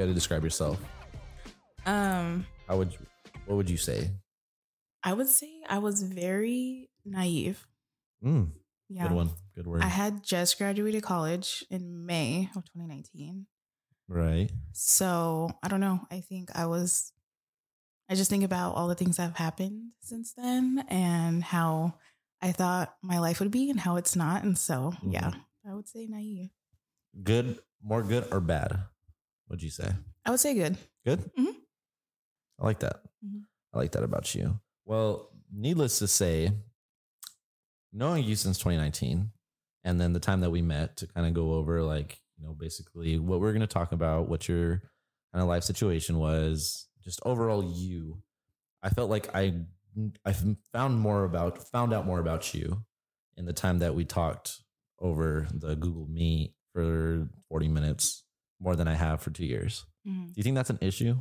[0.00, 0.80] you had to describe yourself,
[1.84, 2.98] Um, how would you?
[3.44, 4.10] What would you say?
[5.02, 7.66] I would say I was very naive.
[8.24, 8.52] Mm,
[8.88, 9.08] Yeah.
[9.08, 9.30] Good one.
[9.54, 9.82] Good word.
[9.82, 13.46] I had just graduated college in May of 2019.
[14.08, 14.50] right.
[14.72, 16.00] So I don't know.
[16.10, 17.12] I think I was,
[18.08, 21.94] I just think about all the things that have happened since then and how
[22.42, 24.42] I thought my life would be and how it's not.
[24.44, 25.12] And so, Mhm.
[25.12, 25.32] yeah,
[25.68, 26.50] I would say naive.
[27.22, 27.60] Good.
[27.82, 28.84] More good or bad?
[29.50, 29.90] What'd you say?
[30.24, 30.78] I would say good.
[31.04, 31.28] Good.
[31.36, 31.56] Mhm.
[32.60, 33.02] I like that.
[33.26, 33.46] Mhm.
[33.74, 34.60] I like that about you.
[34.84, 36.52] Well, needless to say,
[37.92, 39.32] knowing you since 2019,
[39.82, 42.54] and then the time that we met to kind of go over, like, you know,
[42.54, 44.82] basically what we're going to talk about, what your
[45.32, 48.22] kind of life situation was, just overall you.
[48.84, 49.64] I felt like I
[50.24, 50.32] I
[50.72, 52.84] found more about found out more about you
[53.36, 54.60] in the time that we talked
[55.00, 58.22] over the Google Meet for 40 minutes
[58.60, 59.84] more than I have for two years.
[60.06, 60.26] Mhm.
[60.28, 61.16] Do you think that's an issue?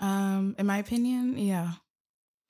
[0.00, 1.74] Um, in my opinion, yeah.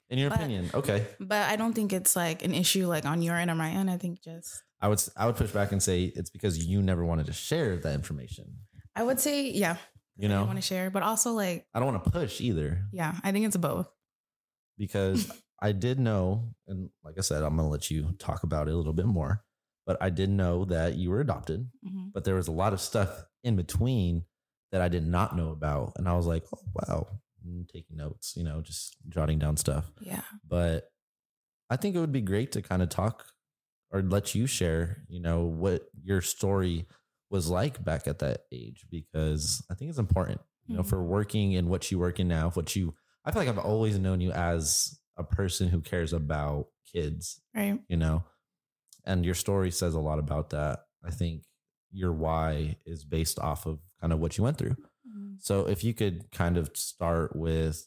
[0.09, 1.07] In your But- opinion, okay.
[1.21, 3.91] But I don't think it's like an issue like on your end or my end.
[3.91, 7.05] I think just I would I would push back and say it's because you never
[7.05, 8.59] wanted to share that information.
[8.97, 9.77] I would say yeah.
[10.17, 12.87] You know, I want to share, but also like I don't want to push either
[12.93, 13.87] yeah, I think it's both.
[14.79, 15.31] because
[15.63, 18.77] I did know, and like I said, I'm gonna let you talk about it a
[18.77, 19.45] little bit more.
[19.87, 22.13] But I did know that you were adopted, Mhm.
[22.13, 24.25] but there was a lot of stuff in between
[24.73, 27.07] that I did not know about, and I was like, oh wow,
[27.45, 29.91] and taking notes, you know, just jotting down stuff.
[30.01, 30.23] Yeah.
[30.47, 30.85] but
[31.71, 33.25] I think it would be great to kind of talk
[33.93, 36.87] or let you share, you know, what your story
[37.31, 40.89] was like back at that age because I think it's important, you know, Mhm.
[40.89, 43.99] for working in what you work in now, what you I feel like I've always
[43.99, 47.79] known you as a person who cares about kids, Right.
[47.89, 48.25] you know.
[49.05, 50.81] And your story says a lot about that.
[51.05, 51.45] I think
[51.93, 54.77] your why is based off of kind of what you went through.
[55.09, 55.41] Mhm.
[55.41, 57.87] So if you could kind of start with,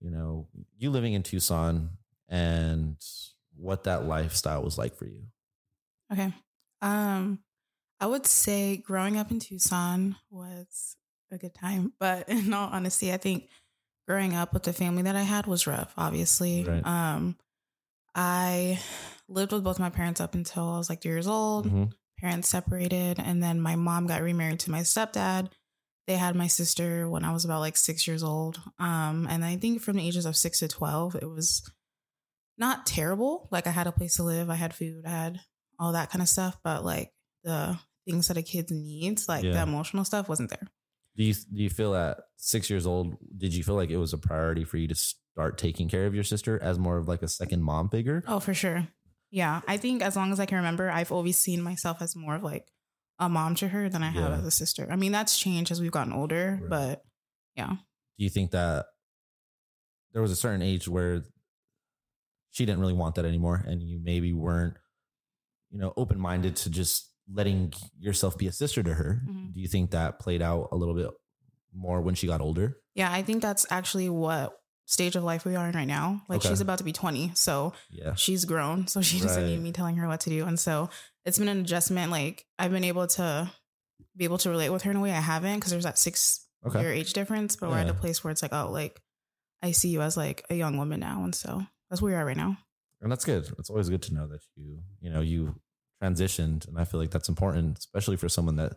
[0.00, 0.48] you know,
[0.78, 1.90] you living in Tucson
[2.28, 2.96] and
[3.56, 5.24] what that lifestyle was like for you.
[6.12, 6.32] Okay.
[6.82, 7.40] Um,
[8.00, 10.96] I would say growing up in Tucson was
[11.30, 13.48] a good time, but in all honesty, I think
[14.06, 15.92] growing up with the family that I had was rough.
[15.96, 16.86] Obviously, Right.
[16.86, 17.36] um,
[18.14, 18.80] I
[19.28, 21.66] lived with both my parents up until I was like two years old.
[21.66, 21.92] Mhm.
[22.20, 25.50] Parents separated, and then my mom got remarried to my stepdad.
[26.06, 28.60] They had my sister when I was about like six years old.
[28.78, 31.68] Um, and I think from the ages of six to twelve, it was
[32.58, 33.48] not terrible.
[33.50, 35.40] Like I had a place to live, I had food, I had
[35.78, 37.12] all that kind of stuff, but like
[37.44, 37.78] the
[38.08, 39.52] things that a kid needs, like Yeah.
[39.52, 40.66] the emotional stuff, wasn't there.
[41.16, 44.12] Do you do you feel at six years old, did you feel like it was
[44.12, 47.22] a priority for you to start taking care of your sister as more of like
[47.22, 48.22] a second mom figure?
[48.26, 48.86] Oh, for sure.
[49.36, 52.36] Yeah, I think as long as I can remember, I've always seen myself as more
[52.36, 52.66] of like
[53.18, 54.38] a mom to her than I have Yeah.
[54.38, 54.88] as a sister.
[54.90, 56.70] I mean, that's changed as we've gotten older, Right.
[56.70, 57.02] but
[57.54, 57.68] yeah.
[57.68, 58.86] Do you think that
[60.12, 61.22] there was a certain age where
[62.52, 64.78] she didn't really want that anymore and you maybe weren't,
[65.70, 69.20] you know, open minded to just letting yourself be a sister to her?
[69.28, 69.52] Mhm.
[69.52, 71.10] Do you think that played out a little bit
[71.74, 72.80] more when she got older?
[72.94, 76.22] Yeah, I think that's actually what stage of life we are in right now.
[76.28, 76.48] Like Okay.
[76.48, 78.14] she's about to be 20, so Yeah.
[78.14, 79.50] she's grown, so she doesn't Right.
[79.50, 80.46] need me telling her what to do.
[80.46, 80.88] And so
[81.24, 82.10] it's been an adjustment.
[82.10, 83.50] Like I've been able to
[84.16, 86.46] be able to relate with her in a way I haven't because there's that six
[86.64, 86.80] Okay.
[86.80, 89.00] year age difference, but we're at a place where it's like, oh, like
[89.62, 91.22] I see you as like a young woman now.
[91.24, 92.56] And so that's where we are right now.
[93.02, 93.52] and that's good.
[93.58, 95.60] It's always good to know that you, you know, you
[96.02, 98.72] transitioned, and I feel like that's important, especially for someone that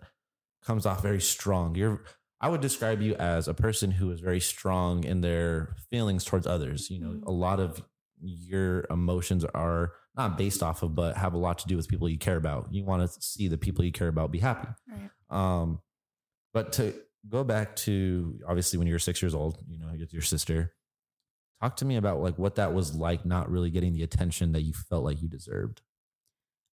[0.64, 1.76] comes off very strong.
[1.76, 2.04] You're,
[2.42, 6.48] I would describe you as a person who is very strong in their feelings towards
[6.48, 6.90] others.
[6.90, 7.84] You know, a lot of
[8.22, 12.08] your emotions are not based off of, but have a lot to do with people
[12.08, 12.68] you care about.
[12.72, 14.70] You want to see the people you care about be happy.
[14.90, 15.10] Right.
[15.30, 15.82] Um,
[16.54, 16.94] but to
[17.28, 20.74] go back to obviously when you were six years old, you know, with your sister,
[21.62, 24.62] talk to me about like what that was like, not really getting the attention that
[24.62, 25.82] you felt like you deserved.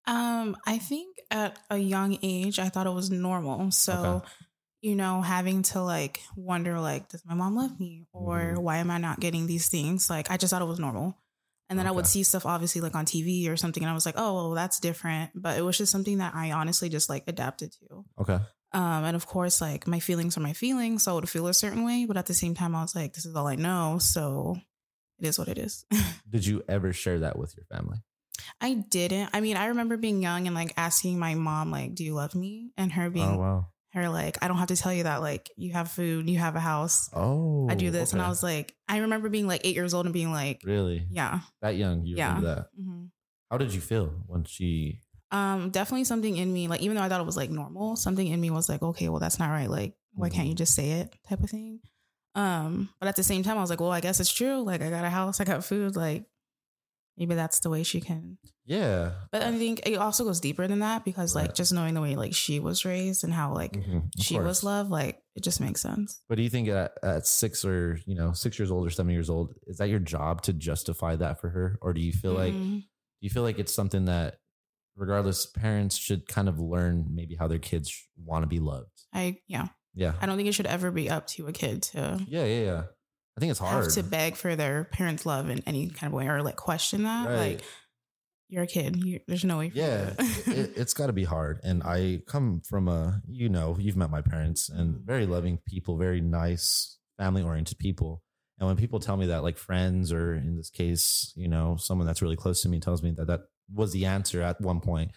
[0.05, 3.71] Um, I think at a young age, I thought it was normal.
[3.71, 4.27] So, Okay.
[4.83, 8.61] You know, having to like wonder, like, does my mom love me, or Mhm.
[8.61, 10.09] why am I not getting these things?
[10.09, 11.17] Like, I just thought it was normal.
[11.69, 14.05] And then I would see stuff obviously like on TV or something, and I was
[14.05, 15.31] like, oh, well, that's different.
[15.33, 18.05] But it was just something that I honestly just like adapted to.
[18.19, 18.39] Okay.
[18.73, 21.53] Um, and of course, like my feelings are my feelings, so I would feel a
[21.53, 22.05] certain way.
[22.05, 24.57] But at the same time, I was like, this is all I know, so
[25.19, 25.85] it is what it is.
[26.29, 27.99] Did you ever share that with your family?
[28.59, 29.29] I didn't.
[29.31, 32.35] I mean, I remember being young and like asking my mom, like, "Do you love
[32.35, 33.67] me?" And her being, oh wow.
[33.93, 35.21] Her like, "I don't have to tell you that.
[35.21, 37.09] Like, you have food, you have a house.
[37.13, 40.05] Oh, I do this." And I was like, I remember being like eight years old
[40.05, 42.05] and being like, really "Yeah, that young.
[42.05, 42.39] You Yeah.
[42.41, 42.67] that?
[42.75, 43.05] hmm
[43.51, 44.99] How did you feel when she
[45.31, 48.27] Um, definitely something in me, like even though I thought it was like normal, something
[48.27, 49.69] in me was like, okay, well that's not right.
[49.69, 51.15] Like, why can't you just say it?
[51.27, 51.79] Type of thing.
[52.35, 54.61] Um, but at the same time, I was like, well, I guess it's true.
[54.61, 55.95] Like, I got a house, I got food.
[55.95, 56.25] Like,
[57.17, 58.37] maybe that's the way she can.
[58.65, 59.11] Yeah.
[59.31, 62.15] But I think it also goes deeper than that because like just knowing the way
[62.15, 64.45] like she was raised and how like Mhm, she course.
[64.45, 66.21] was loved, like it just makes sense.
[66.29, 69.11] But do you think at, at six or you know six years old or seven
[69.11, 72.33] years old is that your job to justify that for her, or do you feel
[72.33, 72.81] like do
[73.19, 74.37] you feel like it's something that
[74.95, 78.91] regardless parents should kind of learn maybe how their kids want to be loved?
[79.13, 80.13] I yeah, Yeah.
[80.21, 82.83] I don't think it should ever be up to a kid to Yeah, yeah, yeah.
[83.37, 83.83] I think it's hard.
[83.83, 87.03] have to beg for their parents' love in any kind of way or like question
[87.03, 87.27] that.
[87.27, 87.37] Right.
[87.37, 87.61] Like
[88.49, 89.03] you're a kid.
[89.03, 89.69] You, there's no way.
[89.69, 91.59] For yeah, it, it's got to be hard.
[91.63, 95.05] And I come from a, you know, you've met my parents and mm-hmm.
[95.05, 98.21] very loving people, very nice, family oriented people.
[98.59, 102.05] And when people tell me that, like friends, or in this case, you know, someone
[102.05, 103.41] that's really close to me tells me that that
[103.73, 105.11] was the answer at one point,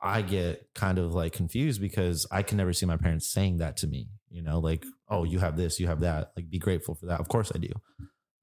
[0.00, 3.78] I get kind of like confused because I can never see my parents saying that
[3.78, 6.32] to me, you know, like, oh, you have this, you have that.
[6.36, 7.20] Like, be grateful for that.
[7.20, 7.70] Of course I do.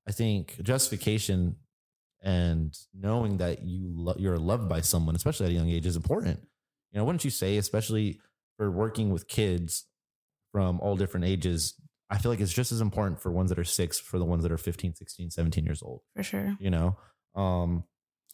[0.07, 1.57] I think justification
[2.21, 5.95] and knowing that you lo- you're loved by someone, especially at a young age, is
[5.95, 6.39] important.
[6.91, 8.19] You know, wouldn't you say, especially
[8.57, 9.85] for working with kids
[10.51, 11.75] from all different ages,
[12.09, 14.43] I feel like it's just as important for ones that are six for the ones
[14.43, 16.55] that are 15, 16, 17 years old, for sure.
[16.59, 16.97] you know?
[17.35, 17.83] Um,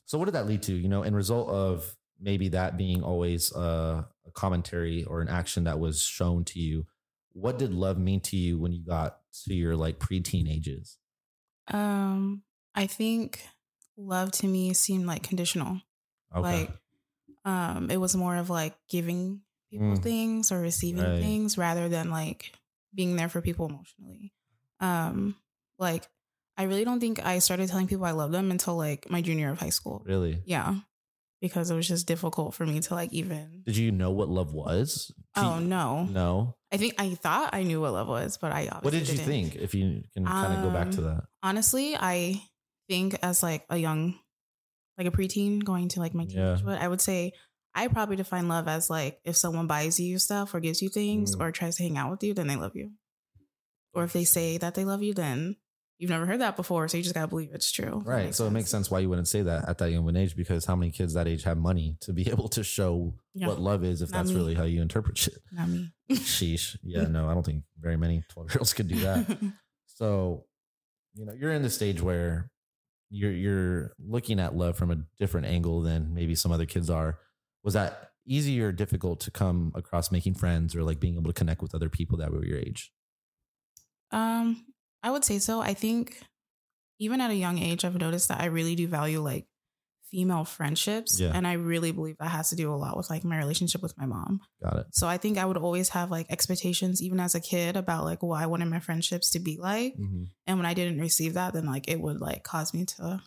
[0.05, 3.51] so what did that lead to, you know, in result of maybe that being always
[3.53, 6.85] a, a commentary or an action that was shown to you?
[7.33, 10.97] What did love mean to you when you got to your like preteen ages?
[11.67, 12.43] Um,
[12.75, 13.41] I think
[13.97, 15.81] love to me seemed like conditional.
[16.35, 16.41] Okay.
[16.61, 16.69] Like,
[17.45, 20.03] um, it was more of like giving people Mm.
[20.03, 21.19] things or receiving Right.
[21.21, 22.53] things rather than like
[22.93, 24.33] being there for people emotionally.
[24.79, 25.35] Um,
[25.77, 26.07] like
[26.57, 29.45] I really don't think I started telling people I love them until like my junior
[29.45, 30.01] year of high school.
[30.05, 30.41] really?
[30.45, 30.75] Yeah,
[31.41, 33.63] because it was just difficult for me to like even.
[33.65, 35.11] Did you know what love was?
[35.35, 36.03] Oh no!
[36.03, 36.55] no.
[36.71, 39.17] I think I thought I knew what love was, but I obviously What did you
[39.17, 39.25] didn't.
[39.27, 39.55] think?
[39.55, 41.23] If you can kind of go back to Um, that.
[41.41, 42.41] honestly, I
[42.87, 44.19] think as like a young,
[44.97, 46.55] like a preteen going to like my Yeah.
[46.55, 47.33] teenage, but I would say
[47.73, 51.35] I probably define love as like if someone buys you stuff or gives you things
[51.35, 51.41] Mm.
[51.41, 52.91] or tries to hang out with you, then they love you.
[53.93, 55.55] Or if they say that they love you, then
[55.99, 58.01] you've never heard that before, so you just gotta believe it's true.
[58.03, 58.33] Right.
[58.33, 60.75] So it makes sense why you wouldn't say that at that young age because how
[60.75, 63.47] many kids that age have money to be able to show Yeah.
[63.47, 64.35] what love is if Not that's me.
[64.37, 65.37] really how you interpret it.
[65.51, 65.91] Not me.
[66.11, 66.75] Sheesh.
[66.83, 69.37] Yeah, no, I don't think very many 12 year olds could do that.
[69.87, 70.45] So,
[71.13, 72.49] you know, you're in the stage where
[73.09, 77.19] you're you're looking at love from a different angle than maybe some other kids are.
[77.65, 81.33] Was that easy or difficult to come across making friends or like being able to
[81.37, 82.93] connect with other people that were your age?
[84.11, 84.65] Um,
[85.03, 85.61] I would say so.
[85.61, 86.21] I think
[86.99, 89.47] even at a young age, I've noticed that I really do value like
[90.11, 91.19] female friendships.
[91.19, 91.31] Yeah.
[91.33, 93.97] And I really believe that has to do a lot with like my relationship with
[93.97, 94.41] my mom.
[94.61, 94.85] Got it.
[94.91, 98.23] So I think I would always have like expectations, even as a kid, about like
[98.23, 99.95] what I wanted my friendships to be like.
[99.97, 100.27] Mhm.
[100.47, 103.21] And when I didn't receive that, then like it would like cause me to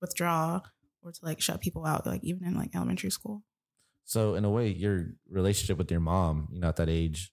[0.00, 0.60] withdraw
[1.02, 3.42] or to like shut people out, like even in like elementary school.
[4.04, 7.30] So in a way, your relationship with your mom, you know, at that age,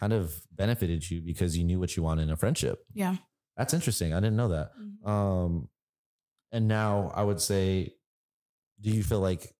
[0.00, 2.82] kind of benefited you because you knew what you wanted in a friendship.
[2.94, 3.16] Yeah.
[3.56, 4.14] That's interesting.
[4.14, 4.70] I didn't know that.
[5.08, 5.68] Um,
[6.52, 7.94] and now I would say,
[8.80, 9.54] do you feel like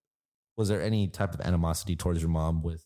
[0.57, 2.83] was there any type of animosity towards your mom with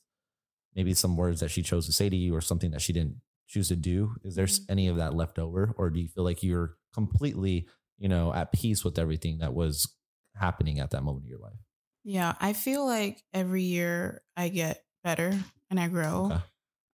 [0.76, 3.22] maybe some words that she chose to say to you or something that she didn't
[3.48, 4.16] choose to do?
[4.24, 4.66] Is there s Mhm.
[4.70, 8.52] any of that left over, or do you feel like you're completely, you know, at
[8.52, 9.88] peace with everything that was
[10.36, 11.60] happening at that moment of your life?
[12.04, 12.36] Yeah.
[12.40, 16.26] I feel like every year I get better and I grow.
[16.26, 16.42] Okay.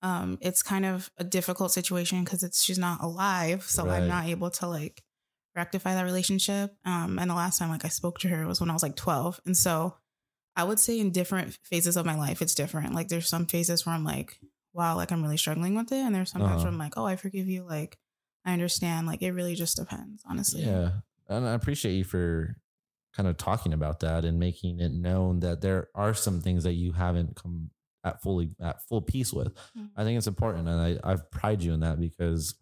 [0.04, 4.02] Um it's kind of a difficult situation because it's she's not alive so Right.
[4.02, 5.04] i'm not able to like
[5.56, 8.70] rectify that relationship um and the last time like i spoke to her was when
[8.70, 9.96] i was like 12 and so
[10.56, 13.86] i would say in different phases of my life it's different like there's some phases
[13.86, 14.40] where i'm like
[14.74, 16.64] wow like i'm really struggling with it and there's sometimes Uh-huh.
[16.64, 17.98] where i'm like oh i forgive you like
[18.46, 20.92] i understand like it really just depends honestly Yeah.
[21.30, 22.58] And I appreciate you for
[23.16, 26.74] kind of talking about that and making it known that there are some things that
[26.74, 27.70] you haven't come
[28.04, 29.54] at fully at full peace with.
[29.78, 29.90] Mhm.
[29.96, 32.56] I think it's important and I, I've pride you in that because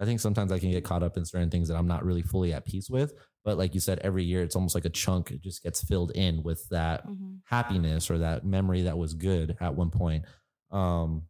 [0.00, 2.22] I think sometimes I can get caught up in certain things that I'm not really
[2.22, 3.12] fully at peace with.
[3.44, 6.10] But like you said, every year it's almost like a chunk, it just gets filled
[6.12, 7.40] in with that Mhm.
[7.44, 10.24] happiness or that memory that was good at one point.
[10.70, 11.28] Um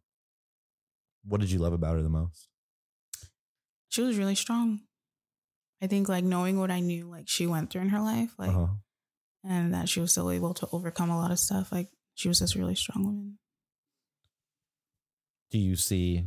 [1.25, 2.49] what did you love about her the most?
[3.89, 4.81] she was really strong
[5.81, 8.49] i think like knowing what i knew like she went through in her life like
[8.49, 8.73] Uh-huh.
[9.43, 11.71] and that she was still able to overcome a lot of stuff.
[11.71, 13.37] Like she was just a really strong woman.
[15.53, 16.25] Do you see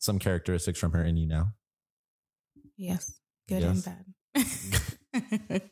[0.00, 1.54] some characteristics from her in you now?
[2.76, 3.86] Yes, good Yes.
[3.86, 5.62] and bad.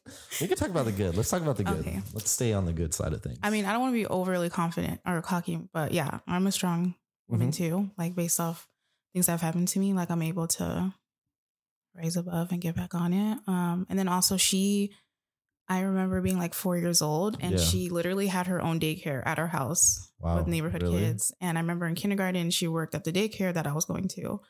[0.40, 1.16] we can talk about the good.
[1.16, 1.80] Let's talk about the good.
[1.80, 2.00] Okay.
[2.14, 3.38] Let's stay on the good side of things.
[3.42, 6.52] I mean, I don't want to be overly confident or cocky, but yeah, I'm a
[6.52, 6.94] strong
[7.26, 7.54] woman Mhm.
[7.56, 7.90] too.
[7.98, 8.68] Like based off
[9.14, 10.94] things that have happened to me, like I'm able to
[11.96, 13.38] rise above and get back on it.
[13.48, 14.94] Um, and then also she,
[15.70, 17.58] I remember being like four years old, and Yeah.
[17.64, 20.98] she literally had her own daycare at our house Wow, with neighborhood really?
[20.98, 21.32] kids.
[21.40, 24.40] And I remember in kindergarten, she worked at the daycare that I was going to.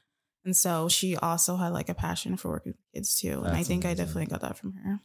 [0.47, 3.41] And so she also had like a passion for working with kids too.
[3.45, 5.01] and I That's think I definitely got that from her.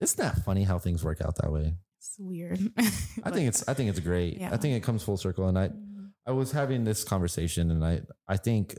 [0.00, 1.76] Isn't that funny how things work out that way?
[2.00, 2.58] It's weird.
[3.22, 4.38] I think it's I think it's great.
[4.40, 4.52] Yeah.
[4.52, 5.46] I think it comes full circle.
[5.48, 5.70] And I
[6.26, 8.76] I was having this conversation and I I think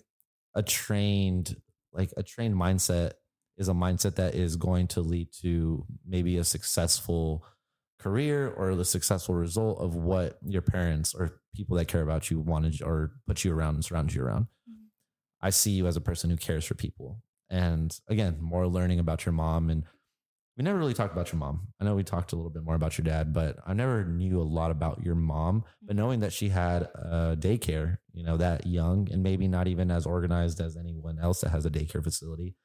[0.53, 1.55] a trained
[1.93, 3.13] like a trained mindset
[3.57, 7.45] is a mindset that is going to lead to maybe a successful
[7.99, 12.39] career or the successful result of what your parents or people that care about you
[12.39, 14.47] wanted or put you around and surround you around.
[14.69, 14.89] Mhm.
[15.41, 17.23] I see you as a person who cares for people.
[17.49, 19.83] And again, more learning about your mom and
[20.57, 21.67] we never really talked about your mom.
[21.81, 24.41] I know we talked a little bit more about your dad, but I never knew
[24.41, 25.65] a lot about your mom.
[25.81, 29.91] But knowing that she had a daycare, you know, that young and maybe not even
[29.91, 32.55] as organized as anyone else that has a daycare facility,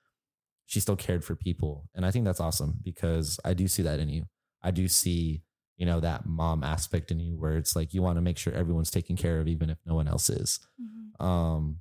[0.70, 1.88] she still cared for people.
[1.96, 4.26] And I think that's awesome because I do see that in you.
[4.62, 5.42] I do see,
[5.76, 8.52] you know, that mom aspect in you where it's like you want to make sure
[8.52, 10.60] everyone's taken care of, even if no one else is.
[10.80, 11.24] Mhm.
[11.24, 11.80] Um,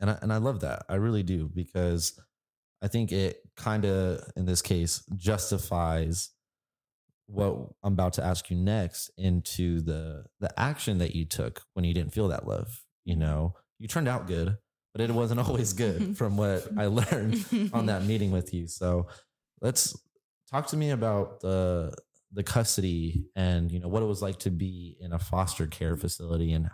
[0.00, 0.84] and I, and I love that.
[0.88, 2.18] I really do because
[2.82, 6.30] I think it kind of, in this case, justifies
[7.26, 7.54] what
[7.84, 11.94] I'm about to ask you next into the the action that you took when you
[11.94, 12.82] didn't feel that love.
[13.04, 14.58] You know, you turned out good,
[14.92, 18.66] but it wasn't always good from what I learned on that meeting with you.
[18.66, 19.06] So
[19.60, 19.96] let's
[20.50, 21.94] talk to me about the
[22.34, 25.96] the custody and you know what it was like to be in a foster care
[25.98, 26.70] facility and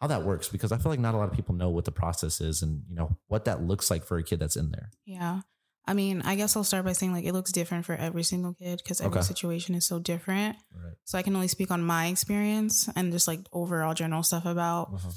[0.00, 1.92] how that works because I feel like not a lot of people know what the
[1.92, 4.90] process is and you know what that looks like for a kid that's in there.
[5.04, 5.42] Yeah.
[5.88, 8.52] I mean, I guess I'll start by saying like it looks different for every single
[8.54, 9.26] kid because every Okay.
[9.26, 10.56] situation is so different.
[10.74, 10.94] Right.
[11.04, 14.88] So I can only speak on my experience and just like overall general stuff about
[14.94, 15.10] Uh-huh.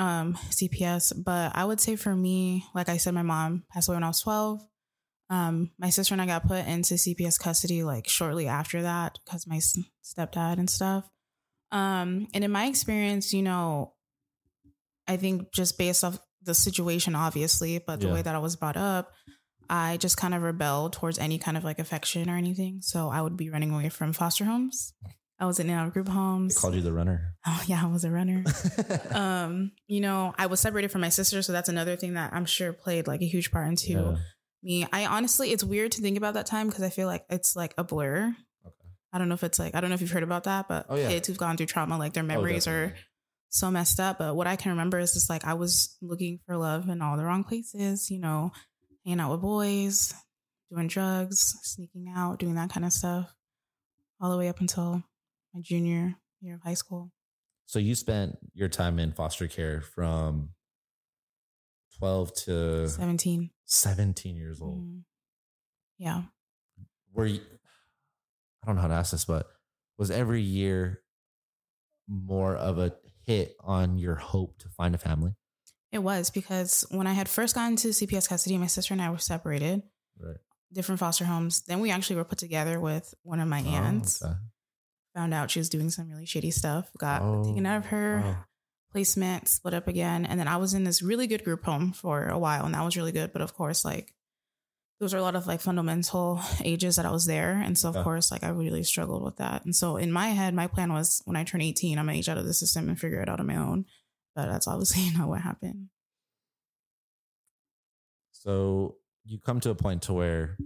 [0.00, 1.12] Um CPS.
[1.24, 4.08] But I would say for me, like I said, my mom passed away when I
[4.08, 4.60] was 12.
[5.28, 9.46] Um, my sister and I got put into CPS custody like shortly after that because
[9.46, 9.60] my
[10.02, 11.08] stepdad and stuff.
[11.70, 13.94] Um, and in my experience, you know,
[15.06, 18.14] I think just based off the situation, obviously, but the Yeah.
[18.14, 19.12] way that I was brought up,
[19.68, 22.80] I just kind of rebelled towards any kind of like affection or anything.
[22.82, 24.94] So I would be running away from foster homes.
[25.40, 26.58] I was in and out of group They homes.
[26.58, 27.34] called you the runner.
[27.46, 28.44] Oh yeah, I was a runner.
[29.12, 32.44] um, you know, I was separated from my sister, so that's another thing that I'm
[32.44, 34.16] sure played like a huge part into Yeah.
[34.62, 34.86] me.
[34.92, 37.72] I honestly, it's weird to think about that time because I feel like it's like
[37.78, 38.34] a blur.
[38.66, 38.74] Okay.
[39.12, 40.86] I don't know if it's like I don't know if you've heard about that, but
[40.88, 41.08] Oh, yeah.
[41.08, 42.94] kids who've gone through trauma, like their Oh, memories are
[43.48, 44.18] so messed up.
[44.18, 47.16] But what I can remember is just like I was looking for love in all
[47.16, 48.52] the wrong places, you know,
[49.06, 50.12] hanging out with boys,
[50.70, 53.32] doing drugs, sneaking out, doing that kind of stuff,
[54.20, 55.02] all the way up until
[55.54, 57.10] my junior year of high school.
[57.66, 60.50] So you spent your time in foster care from
[61.98, 63.50] 12 to 17.
[63.64, 64.78] 17 years old.
[64.80, 65.04] Mhm.
[65.98, 66.22] Yeah.
[67.12, 67.40] Were you,
[68.62, 69.46] I don't know how to ask this, but
[69.98, 71.02] was every year
[72.08, 75.34] more of a hit on your hope to find a family?
[75.92, 79.10] It was because when I had first gotten to CPS custody, my sister and I
[79.10, 79.82] were separated,
[80.18, 80.36] Right.
[80.72, 81.62] different foster homes.
[81.62, 84.22] Then we actually were put together with one of my aunts.
[84.22, 84.36] Oh, okay.
[85.20, 86.88] Found out she was doing some really shady stuff.
[86.96, 88.44] Got Oh, taken out of oh, her wow.
[88.90, 92.28] placement, split up again, and then I was in this really good group home for
[92.28, 93.30] a while, and that was really good.
[93.34, 94.14] But of course, like
[94.98, 97.96] those are a lot of like fundamental ages that I was there, and so of
[97.96, 98.02] Yeah.
[98.02, 99.66] course, like I really struggled with that.
[99.66, 102.30] And so in my head, my plan was when I turn eighteen, I'm gonna age
[102.30, 103.84] out of the system and figure it out on my own.
[104.34, 105.88] But that's obviously not what happened.
[108.32, 110.56] So you come to a point to where,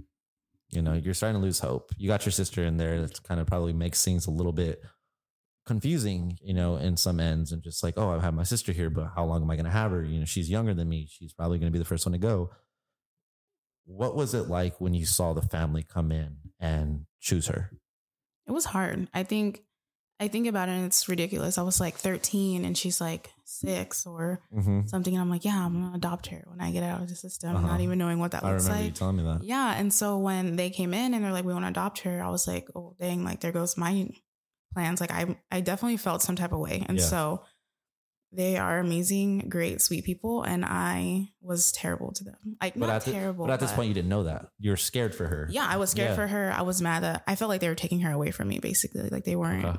[0.75, 1.91] you know, you're starting to lose hope.
[1.97, 3.01] You got your sister in there.
[3.01, 4.83] That kind of probably makes things a little bit
[5.67, 8.91] confusing, you know, in some ends and just like, oh, I have my sister here,
[8.91, 10.05] but how long am I going to have her?
[10.05, 11.07] You know, she's younger than me.
[11.11, 12.51] She's probably going to be the first one to go.
[13.87, 17.71] What was it like when you saw the family come in and choose her?
[18.47, 19.09] It was hard.
[19.15, 19.63] I think
[20.21, 21.59] I think about it and it's ridiculous.
[21.59, 24.87] I was like 13 and she's like six or Mm-hmm.
[24.87, 25.13] something.
[25.13, 27.57] And I'm like, yeah, I'm gonna adopt her when I get out of the system,
[27.57, 27.67] Uh-huh.
[27.67, 28.93] not even knowing what that I looks remember like.
[28.93, 29.43] you telling me that.
[29.43, 29.75] Yeah.
[29.77, 32.31] And so when they came in and they're like, we want to adopt her, I
[32.31, 34.09] was like, oh dang, like there goes my
[34.73, 35.01] plans.
[35.01, 36.85] Like I I definitely felt some type of way.
[36.89, 37.05] And Yeah.
[37.05, 37.43] so
[38.33, 42.57] they are amazing, great, sweet people, and I was terrible to them.
[42.61, 43.47] Like But not the- terrible.
[43.47, 44.47] but at this but- point, you didn't know that.
[44.59, 45.49] You were scared for her.
[45.51, 46.15] yeah, I was scared Yeah.
[46.17, 46.53] for her.
[46.53, 49.09] I was mad that I felt like they were taking her away from me, basically.
[49.09, 49.79] Like they weren't Okay.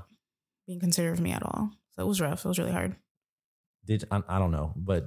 [0.67, 1.72] Being considerate of me at all.
[1.95, 2.43] So it was rough.
[2.45, 2.95] It was really hard.
[3.86, 5.05] Did I, I don't know, but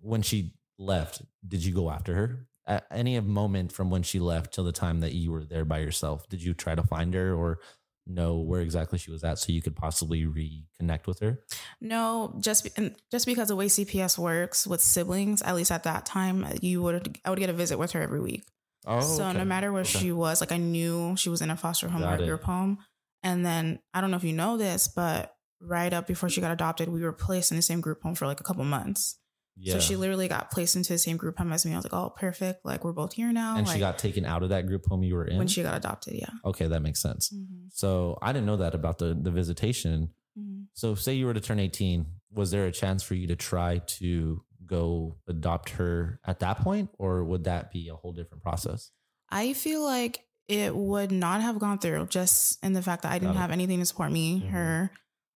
[0.00, 4.52] when she left, did you go after her at any moment from when she left
[4.52, 7.32] till the time that you were there by yourself, did you try to find her
[7.34, 7.60] or
[8.08, 11.40] know where exactly she was at so you could possibly reconnect with her?
[11.80, 16.06] No, just and just because the way CPS works with siblings, at least at that
[16.06, 18.44] time, you would I would get a visit with her every week.
[18.84, 19.38] Oh, so okay.
[19.38, 19.98] no matter where Okay.
[19.98, 22.42] she was, like I knew she was in a foster home Got or a group
[22.44, 22.78] home.
[23.22, 26.52] And then I don't know if you know this, but right up before she got
[26.52, 29.18] adopted, we were placed in the same group home for like a couple months.
[29.56, 29.72] yeah.
[29.74, 31.72] So she literally got placed into the same group home as me.
[31.72, 32.64] I was like, oh, perfect.
[32.64, 33.56] Like we're both here now.
[33.56, 35.38] and like, she got taken out of that group home you were in.
[35.38, 36.14] when she got adopted.
[36.14, 36.28] Yeah.
[36.44, 37.32] okay, that makes sense.
[37.34, 37.68] Mhm.
[37.72, 40.10] So I didn't know that about the the visitation.
[40.38, 40.66] Mhm.
[40.74, 43.78] So say you were to turn 18, was there a chance for you to try
[43.98, 48.90] to go adopt her at that point or would that be a whole different process?
[49.30, 53.18] I feel like it would not have gone through just in the fact that I
[53.18, 54.40] didn't have anything to support me.
[54.40, 54.50] Mhm.
[54.50, 54.90] Her,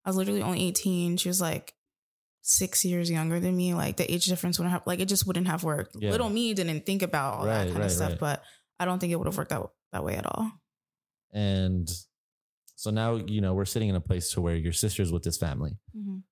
[0.04, 1.16] I was literally only 18.
[1.16, 1.74] She was like
[2.42, 3.74] six years younger than me.
[3.74, 5.96] Like the age difference wouldn't have, like it just wouldn't have worked.
[5.98, 6.10] Yeah.
[6.12, 8.20] Little me didn't think about all Right, that kind right, of stuff, right.
[8.20, 8.42] but
[8.78, 10.50] I don't think it would have worked out that way at all.
[11.32, 11.88] And
[12.76, 15.36] so now, you know, we're sitting in a place to where your sister's with this
[15.36, 15.76] family.
[15.96, 16.22] Mhm.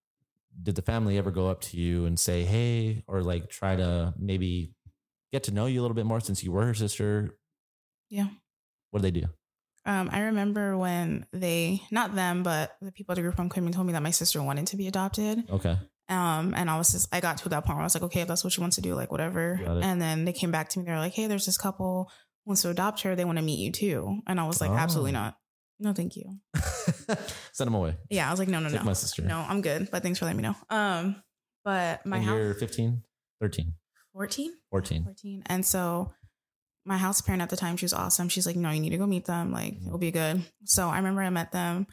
[0.63, 4.15] Did the family ever go up to you and say, "Hey," or like try to
[4.19, 4.73] maybe
[5.33, 7.39] get to know you a little bit more since you were her sister?
[8.09, 8.29] Yeah.
[8.91, 9.27] What did they do?
[9.87, 13.65] Um, I remember when they, not them, but the people at the group home came
[13.65, 15.49] and told me that my sister wanted to be adopted.
[15.51, 15.77] Okay.
[16.11, 18.21] Um, and I was just, I got to that point where I was like, okay,
[18.23, 19.61] if that's what she wants to do, like whatever.
[19.83, 20.85] And then they came back to me.
[20.85, 22.11] They're like, hey, there's this couple
[22.45, 23.15] wants to adopt her.
[23.15, 24.21] They want to meet you too.
[24.27, 25.21] And I was like, absolutely Oh.
[25.21, 25.37] not.
[25.81, 26.25] No, thank you.
[27.53, 27.97] Send them away.
[28.11, 29.23] Yeah, I was like, no, no, Take no, my sister.
[29.23, 29.91] no, I'm good.
[29.91, 30.57] But thanks for letting me know.
[30.71, 31.23] Um,
[31.65, 33.03] but my and house, you're 15,
[33.41, 33.75] 13,
[34.13, 35.05] 14, 14.
[35.05, 35.43] 14.
[35.47, 36.13] And so
[36.89, 38.29] my house parent at the time, she was awesome.
[38.29, 39.53] She's like, no, you need to go meet them.
[39.53, 40.43] Like, it'll be good.
[40.65, 41.87] So I remember I met them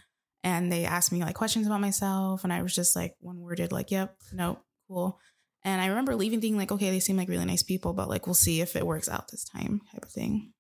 [0.44, 2.44] and they asked me like questions about myself.
[2.44, 5.20] And I was just like one worded, like, yep, nope, cool.
[5.64, 8.26] And I remember leaving thinking like, okay, they seem like really nice people, but like,
[8.26, 10.54] we'll see if it works out this time type of thing.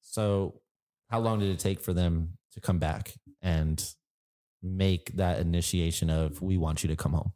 [0.00, 0.60] So,
[1.10, 3.82] how long did it take for them to come back and
[4.62, 7.32] make that initiation of "We want you to come home"?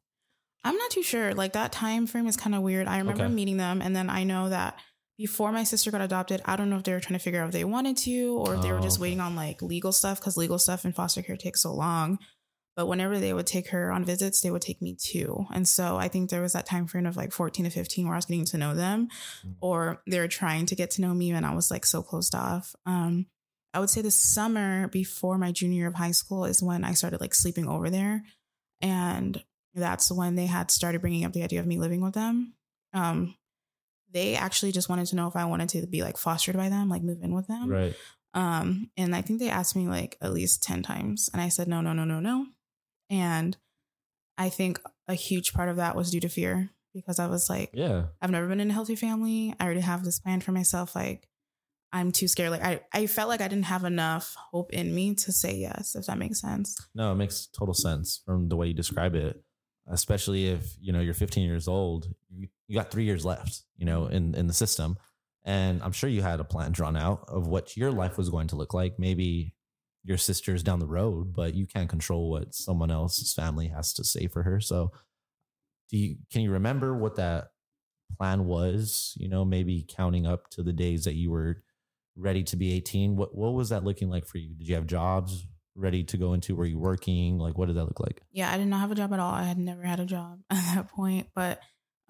[0.65, 1.35] I'm not too sure.
[1.35, 2.87] Like that time frame is kind of weird.
[2.89, 3.33] I remember Okay.
[3.33, 4.79] meeting them, and then I know that
[5.23, 7.47] before my sister got adopted, I don't know if they were trying to figure out
[7.47, 10.19] if they wanted to or if they were Oh, just waiting on like legal stuff
[10.19, 12.19] because legal stuff in foster care takes so long.
[12.75, 15.47] But whenever they would take her on visits, they would take me too.
[15.55, 18.15] And so I think there was that time frame of like 14 to 15 where
[18.15, 19.09] I was getting to know them
[19.47, 19.55] Mm.
[19.61, 22.35] or they were trying to get to know me and I was like so closed
[22.35, 22.75] off.
[22.85, 23.27] Um,
[23.73, 26.95] I would say the summer before my junior year of high school is when I
[26.95, 28.25] started like sleeping over there.
[28.81, 29.41] And
[29.75, 32.55] that's when they had started bringing up the idea of me living with them.
[32.93, 33.35] Um,
[34.13, 36.89] they actually just wanted to know if I wanted to be like fostered by them,
[36.89, 37.69] like move in with them.
[37.69, 37.95] Right.
[38.35, 41.29] Um, and I think they asked me like at least 10 times.
[41.33, 42.47] And I said, no, no, no, no, no.
[43.11, 43.57] And
[44.39, 47.71] I think a huge part of that was due to fear because I was like,
[47.73, 48.05] Yeah.
[48.21, 49.55] I've never been in a healthy family.
[49.59, 50.95] I already have this plan for myself.
[50.95, 51.29] Like,
[51.93, 52.51] I'm too scared.
[52.51, 55.95] Like, I, I felt like I didn't have enough hope in me to say yes,
[55.95, 56.77] if that makes sense.
[56.95, 59.43] No, it makes total sense from the way you describe it.
[59.89, 63.85] Especially if you know you're 15 years old, you, you got three years left, you
[63.85, 64.97] know, in in the system,
[65.45, 68.49] and I'm sure you had a plan drawn out of what your life was going
[68.49, 68.99] to look like.
[68.99, 69.55] Maybe
[70.05, 74.05] your sister's down the road, but you can't control what someone else's family has to
[74.05, 74.59] say for her.
[74.59, 74.91] So,
[75.91, 77.49] do you can you remember what that
[78.17, 79.13] plan was?
[79.19, 81.63] You know, maybe counting up to the days that you were
[82.17, 83.17] ready to be 18.
[83.17, 84.55] What what was that looking like for you?
[84.55, 85.47] Did you have jobs?
[85.75, 86.55] ready to go into?
[86.55, 87.39] Were you working?
[87.39, 88.21] Like, what did that look like?
[88.31, 89.33] Yeah, I did not have a job at all.
[89.33, 91.61] I had never had a job at that point, but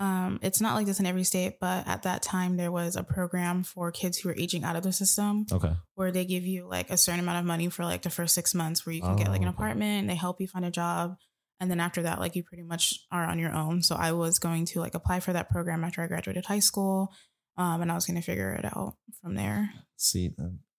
[0.02, 1.58] um, it's not like this in every state.
[1.60, 4.82] But at that time, there was a program for kids who are aging out of
[4.82, 5.72] the system Okay.
[5.94, 8.54] where they give you like a certain amount of money for like the first six
[8.54, 9.56] months where you can get like an Oh, okay.
[9.56, 11.16] apartment, they help you find a job.
[11.60, 13.82] And then after that, like you pretty much are on your own.
[13.82, 17.12] So I was going to like apply for that program after I graduated high school.
[17.56, 19.70] Um, and I was going to figure it out from there.
[19.98, 20.30] See,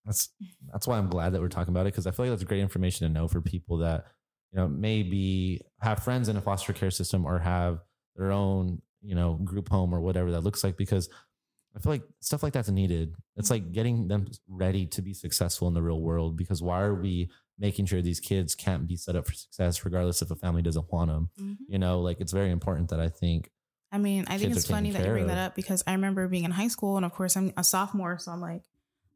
[0.05, 0.29] that's
[0.71, 2.59] that's why I'm glad that we're talking about it because I feel like that's great
[2.61, 4.05] information to know for people that
[4.51, 7.79] you know maybe have friends in a foster care system or have
[8.17, 11.09] their own you know group home or whatever that looks like because
[11.75, 13.15] I feel like stuff like that's needed.
[13.35, 13.71] It's like mm-hmm.
[13.71, 17.85] getting them ready to be successful in the real world because why are we making
[17.85, 21.09] sure these kids can't be set up for success regardless if a family doesn't want
[21.09, 21.29] them?
[21.39, 21.63] Mm-hmm.
[21.67, 23.49] You know, like it's very important that I think
[23.91, 25.29] I mean, I think it's funny that you bring of.
[25.29, 28.17] that up because I remember being in high school, and of course, I'm a sophomore,
[28.17, 28.63] so I'm like,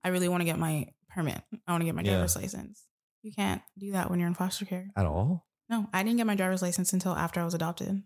[0.03, 1.41] I really want to get my permit.
[1.67, 2.11] I want to get my Yeah.
[2.11, 2.83] driver's license.
[3.23, 4.91] You can't do that when you're in foster care.
[4.95, 5.47] at all.
[5.67, 8.03] No, I didn't get my driver's license until after I was adopted.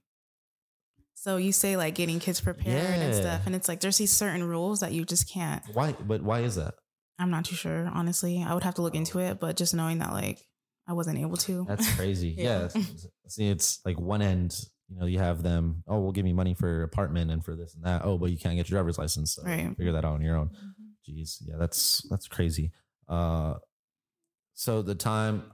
[1.15, 4.43] So you say like getting kids prepared and stuff, and it's like there's these certain
[4.43, 5.61] rules that you just can't.
[5.73, 5.93] Why?
[5.93, 6.73] But why is that?
[7.19, 8.43] I'm not too sure, honestly.
[8.43, 10.39] I would have to look into it, but just knowing that like
[10.87, 11.65] I wasn't able to.
[11.67, 12.29] That's crazy.
[12.37, 12.69] Yeah.
[12.73, 12.81] yeah.
[13.27, 14.55] See, it's like one end,
[14.89, 17.55] you know, you have them, oh, we'll give you money for your apartment and for
[17.55, 18.01] this and that.
[18.03, 19.35] Oh, but you can't get your driver's license.
[19.35, 19.69] So Right.
[19.77, 20.49] figure that out on your own.
[20.49, 21.07] Mhm.
[21.07, 21.37] Jeez.
[21.45, 22.71] Yeah, that's that's crazy.
[23.07, 23.55] Uh
[24.55, 25.51] so the time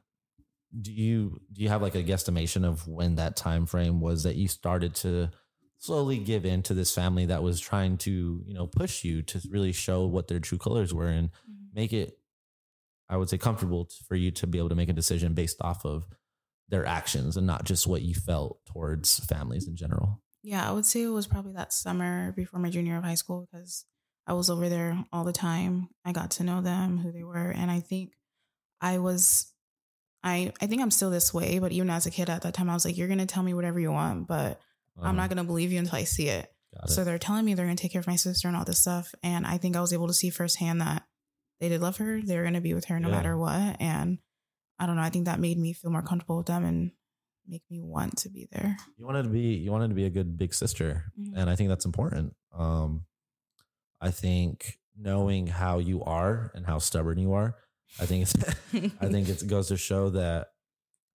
[0.82, 4.36] do you do you have like a guesstimation of when that time frame was that
[4.36, 5.30] you started to
[5.80, 9.42] slowly give in to this family that was trying to, you know, push you to
[9.50, 11.74] really show what their true colors were and Mhm.
[11.74, 12.20] make it
[13.10, 15.62] I would say comfortable t- for you to be able to make a decision based
[15.62, 16.08] off of
[16.68, 20.22] their actions and not just what you felt towards families in general.
[20.44, 23.16] Yeah, I would say it was probably that summer before my junior year of high
[23.16, 23.86] school because
[24.26, 25.88] I was over there all the time.
[26.04, 28.12] I got to know them, who they were, and I think
[28.82, 29.54] I was
[30.22, 32.70] I I think I'm still this way, but even as a kid at that time
[32.70, 34.60] I was like you're going to tell me whatever you want, but
[35.02, 36.46] I'm not going to believe you until I see it.
[36.76, 36.86] Uh-huh.
[36.88, 36.92] It.
[36.92, 38.80] So they're telling me they're going to take care of my sister and all this
[38.80, 41.04] stuff, and I think I was able to see firsthand that
[41.60, 42.22] they did love her.
[42.22, 43.16] They were going to be with her no Yeah.
[43.16, 44.20] matter what, and
[44.80, 45.02] I don't know.
[45.02, 46.92] I think that made me feel more comfortable with them and
[47.48, 48.76] make me want to be there.
[48.98, 51.32] you wanted to be you wanted to be a good big sister Mhm.
[51.38, 53.06] and i think that's important um
[54.02, 57.56] i think knowing how you are and how stubborn you are
[58.02, 58.36] i think it's
[59.02, 60.48] i think it goes to show that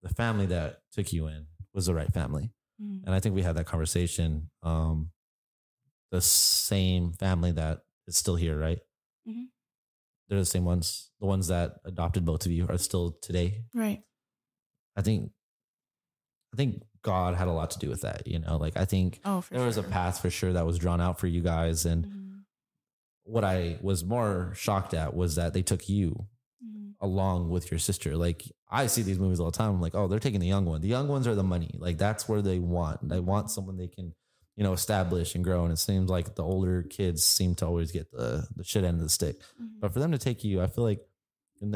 [0.02, 2.50] the family that took you in was the right family
[2.82, 3.04] Mhm.
[3.04, 5.10] and i think we had that conversation um
[6.10, 8.80] the same family that is still here right
[9.26, 9.46] Mhm.
[10.28, 14.02] they're the same ones the ones that adopted both of you are still today right.
[14.96, 15.32] i think
[16.52, 19.20] i think god had a lot to do with that you know like i think
[19.24, 22.06] Oh, there was a path for sure that was drawn out for you guys and
[22.06, 22.44] Mhm.
[23.24, 26.26] what i was more shocked at was that they took you.
[27.02, 28.16] Along with your sister.
[28.16, 29.70] Like i see these movies all the time.
[29.74, 30.80] I'm like oh they're taking the young one.
[30.80, 31.74] The young ones are the money.
[31.78, 33.06] Like that's where they want.
[33.06, 34.14] They want someone they can
[34.56, 35.64] you know establish and grow.
[35.64, 38.96] And it seems like the older kids seem to always get the the shit end
[38.96, 39.36] of the stick.
[39.60, 39.80] Mhm.
[39.80, 41.00] but for them to take you i feel like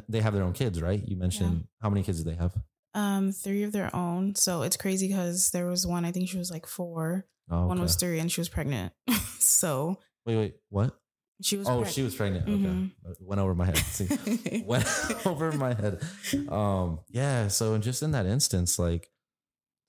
[0.08, 1.02] they have their own kids right?
[1.06, 2.54] You mentioned how many kids do they have?
[2.94, 4.34] Um, three of their own.
[4.34, 6.04] So it's crazy because there was one.
[6.06, 7.26] I think she was like four.
[7.50, 8.92] oh, One was three, and she was pregnant.
[9.38, 10.54] so wait wait.
[10.70, 10.96] What
[11.42, 11.68] she was.
[11.68, 12.90] oh preg- she was pregnant Mhm.
[13.06, 14.86] okay went over my head See, went
[15.26, 16.00] over my head.
[16.48, 17.48] Um, yeah.
[17.48, 19.10] So just in that instance, like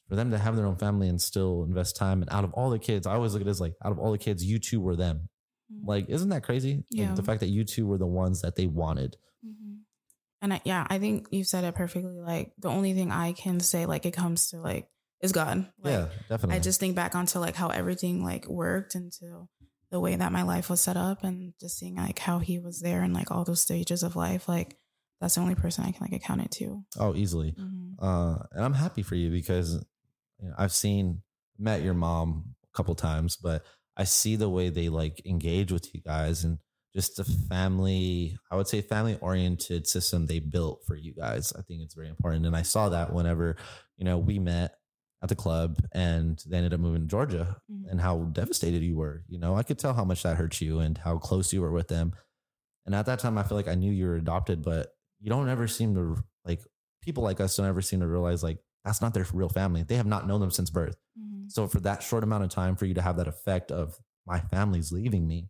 [0.09, 2.69] for them to have their own family and still invest time, and out of all
[2.69, 4.59] the kids, I always look at it as like out of all the kids, you
[4.59, 5.29] two were them.
[5.83, 6.75] Like, isn't that crazy?
[6.75, 7.13] Like, Yeah.
[7.13, 9.17] the fact that you two were the ones that they wanted.
[9.45, 9.79] Mhm.
[10.41, 12.19] And I, yeah, I think you said it perfectly.
[12.21, 14.87] Like the only thing I can say, like it comes to like,
[15.21, 15.57] is God.
[15.81, 16.55] Like, yeah, definitely.
[16.55, 19.47] I just think back onto like how everything like worked into
[19.91, 22.81] the way that my life was set up, and just seeing like how He was
[22.81, 24.47] there and like all those stages of life.
[24.47, 24.77] Like
[25.21, 26.83] that's the only person I can like account it to.
[26.99, 27.53] oh, easily.
[27.53, 27.95] Mhm.
[27.99, 29.73] Uh, and I'm happy for you because
[30.39, 31.21] you know, I've seen
[31.57, 33.63] met your mom a couple times, but
[33.95, 36.59] I see the way they like engage with you guys and
[36.93, 41.53] just the family, I would say family oriented system they built for you guys.
[41.57, 42.45] I think it's very important.
[42.45, 43.55] And I saw that whenever,
[43.97, 44.75] you know, we met
[45.21, 47.89] at the club and they ended up moving to Georgia Mhm.
[47.89, 49.23] and how devastated you were.
[49.27, 51.71] You know, I could tell how much that hurt you and how close you were
[51.71, 52.13] with them.
[52.85, 55.49] And at that time, I feel like I knew you were adopted, but you don't
[55.49, 56.61] ever seem to like
[57.01, 59.83] people like us don't ever seem to realize like that's not their real family.
[59.83, 60.95] They have not known them since birth.
[61.19, 61.51] Mhm.
[61.51, 64.39] So for that short amount of time, for you to have that effect of my
[64.39, 65.49] family's leaving me,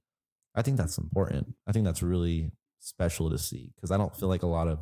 [0.56, 1.56] I think that's important.
[1.67, 4.80] I think that's really special to see because I don't feel like a lot of,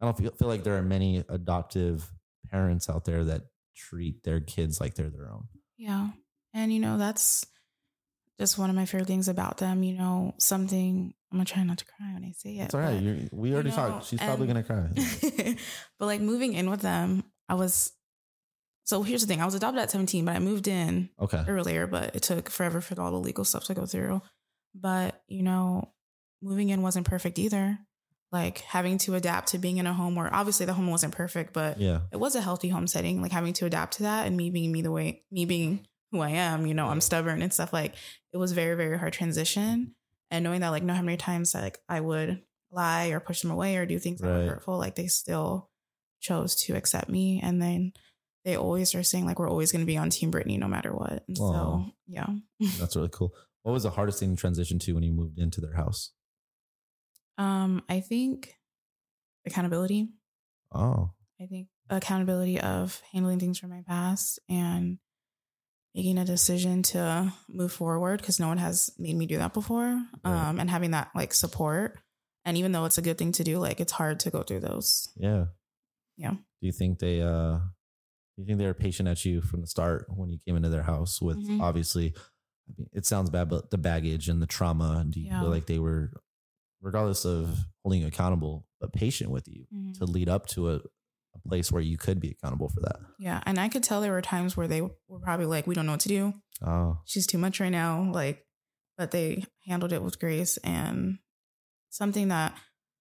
[0.00, 2.12] I don't feel, feel like there are many adoptive
[2.50, 3.42] parents out there that
[3.88, 5.44] treat their kids like they're their own.
[5.76, 6.08] Yeah.
[6.54, 7.46] And, you know, that's
[8.38, 9.82] just one of my favorite things about them.
[9.82, 12.64] You know, something, I'm to try not to cry when I say it.
[12.64, 13.28] It's all right.
[13.30, 14.06] but- we already know, talked.
[14.06, 14.88] She's probably gonna cry.
[15.98, 17.92] but like moving in with them, I was,
[18.84, 21.44] so here's the thing I was adopted at 17, but I moved in Okay.
[21.46, 24.20] earlier, but it took forever for all the legal stuff to go through.
[24.74, 25.92] But, you know,
[26.42, 27.78] moving in wasn't perfect either.
[28.32, 31.52] Like having to adapt to being in a home where obviously the home wasn't perfect,
[31.52, 32.02] but Yeah.
[32.12, 34.70] it was a healthy home setting, like having to adapt to that and me being
[34.70, 37.94] me the way me being who I am, you know, I'm stubborn and stuff like
[38.32, 39.62] it was very, very hard transition.
[39.80, 39.90] Mm-hmm.
[40.32, 42.40] And knowing that like no how many times like I would
[42.70, 44.44] lie or push them away or do things that Right.
[44.44, 45.68] were hurtful, like they still
[46.20, 47.40] chose to accept me.
[47.42, 47.92] And then
[48.44, 51.24] they always are saying like we're always gonna be on Team Brittany no matter what.
[51.26, 52.26] And so yeah.
[52.78, 53.34] That's really cool.
[53.62, 56.12] What was the hardest thing to transition to when you moved into their house?
[57.40, 58.54] Um, I think
[59.46, 60.08] accountability.
[60.72, 64.98] Oh, I think accountability of handling things from my past and
[65.94, 70.00] making a decision to move forward because no one has made me do that before.
[70.24, 70.48] Right.
[70.48, 71.98] Um, and having that like support.
[72.44, 74.60] And even though it's a good thing to do, like it's hard to go through
[74.60, 75.08] those.
[75.16, 75.46] yeah.
[76.16, 76.32] Yeah.
[76.32, 79.66] Do you think they uh do you think they were patient at you from the
[79.66, 81.60] start when you came into their house with Mhm.
[81.62, 82.14] obviously
[82.68, 85.40] I mean, it sounds bad, but the baggage and the trauma, and do you Yeah.
[85.40, 86.12] feel like they were
[86.80, 89.98] regardless of holding you accountable, but patient with you Mhm.
[89.98, 90.76] to lead up to a,
[91.34, 92.96] a place where you could be accountable for that.
[93.18, 93.42] Yeah.
[93.46, 95.92] And I could tell there were times where they were probably like, we don't know
[95.92, 96.34] what to do.
[96.62, 98.10] Oh, She's too much right now.
[98.12, 98.46] Like,
[98.98, 100.56] but they handled it with grace.
[100.58, 101.18] And
[101.90, 102.54] something that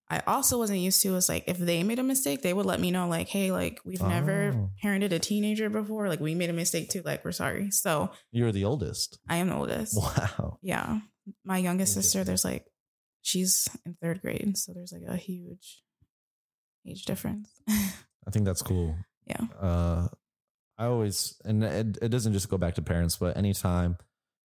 [0.09, 2.79] I also wasn't used to was like, if they made a mistake, they would let
[2.79, 4.69] me know, like, hey, like, we've never Oh.
[4.83, 6.07] parented a teenager before.
[6.09, 7.03] Like, we made a mistake too.
[7.03, 7.69] Like, we're sorry.
[7.71, 9.19] So you're the oldest.
[9.29, 9.95] I am the oldest.
[9.97, 10.57] Wow.
[10.61, 11.01] Yeah.
[11.43, 12.65] My youngest sister, there's like,
[13.21, 14.57] she's in third grade.
[14.57, 15.83] So there's like a huge
[16.87, 17.49] age difference.
[17.69, 18.95] I think that's cool.
[19.27, 19.41] Yeah.
[19.59, 20.07] Uh,
[20.77, 23.97] I always, and it, it doesn't just go back to parents, but anytime,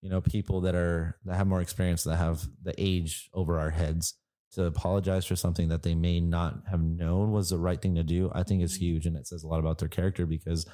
[0.03, 3.71] you know, people that are, that have more experience, that have the age over our
[3.71, 4.15] heads
[4.53, 8.03] to apologize for something that they may not have known was the right thing to
[8.03, 8.81] do, I think is Mhm.
[8.81, 9.07] huge.
[9.07, 10.67] And it says a lot about their character because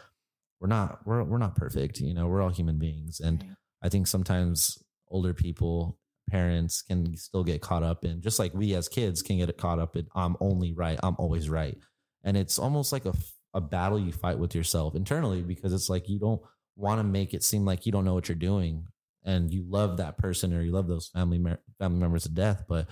[0.60, 2.00] we're not, we're, we're not perfect.
[2.00, 3.20] You know, we're all human beings.
[3.20, 3.56] And Right.
[3.82, 5.98] I think sometimes older people,
[6.30, 9.78] parents can still get caught up in just like we as kids can get caught
[9.78, 11.76] up in I'm only right, I'm always right.
[12.22, 13.14] And it's almost like a,
[13.54, 16.40] a battle you fight with yourself internally because it's like you don't
[16.76, 18.86] want to make it seem like you don't know what you're doing
[19.24, 21.42] and you love that person or you love those family
[21.78, 22.86] family members to death, but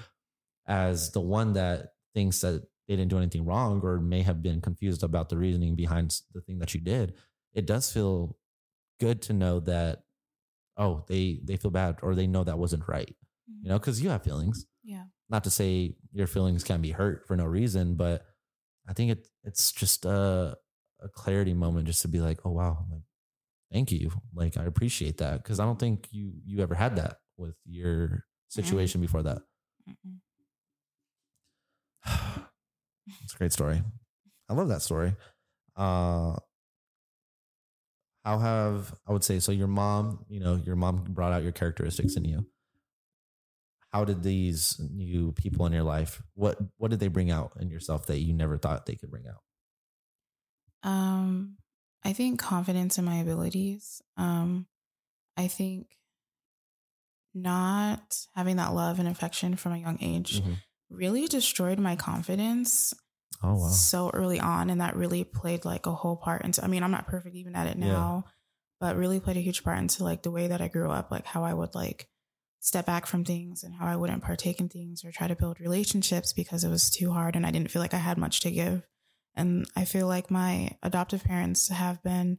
[0.67, 4.61] as the one that thinks that they didn't do anything wrong or may have been
[4.61, 7.15] confused about the reasoning behind the thing that you did,
[7.55, 8.37] it does feel
[9.01, 10.03] good to know that
[10.77, 13.15] oh they they feel bad or they know that wasn't right
[13.63, 14.67] you know because you have feelings.
[14.85, 15.05] Yeah.
[15.29, 18.25] not to say your feelings can be hurt for no reason but
[18.89, 20.57] i think it it's just a,
[21.03, 23.03] a clarity moment just to be like oh wow like
[23.73, 24.11] thank you.
[24.35, 25.43] Like i appreciate that.
[25.43, 29.43] Because i don't think you you ever had that with your situation before that.
[33.25, 33.83] It's a great story.
[34.49, 35.15] I love that story.
[35.77, 36.37] Uh
[38.25, 41.53] how have i would say so your mom you know your mom brought out your
[41.53, 42.45] characteristics in you
[43.93, 47.71] how did these new people in your life what what did they bring out in
[47.71, 49.43] yourself that you never thought they could bring out
[50.83, 51.57] Um,
[52.05, 54.01] I think confidence in my abilities.
[54.17, 54.67] Um,
[55.37, 55.89] I think
[57.35, 60.43] not having that love and affection from a young age
[60.91, 62.95] really destroyed my confidence
[63.43, 66.65] oh wow so early on, and that really played like a whole part into.
[66.65, 67.87] I mean, I'm not perfect even at it Yeah.
[67.87, 68.25] now,
[68.81, 71.27] but really played a huge part into like the way that I grew up, like
[71.27, 72.09] how I would like
[72.61, 75.61] step back from things and how I wouldn't partake in things or try to build
[75.61, 78.51] relationships because it was too hard and I didn't feel like I had much to
[78.51, 78.83] give.
[79.37, 82.39] And I feel like my adoptive parents have been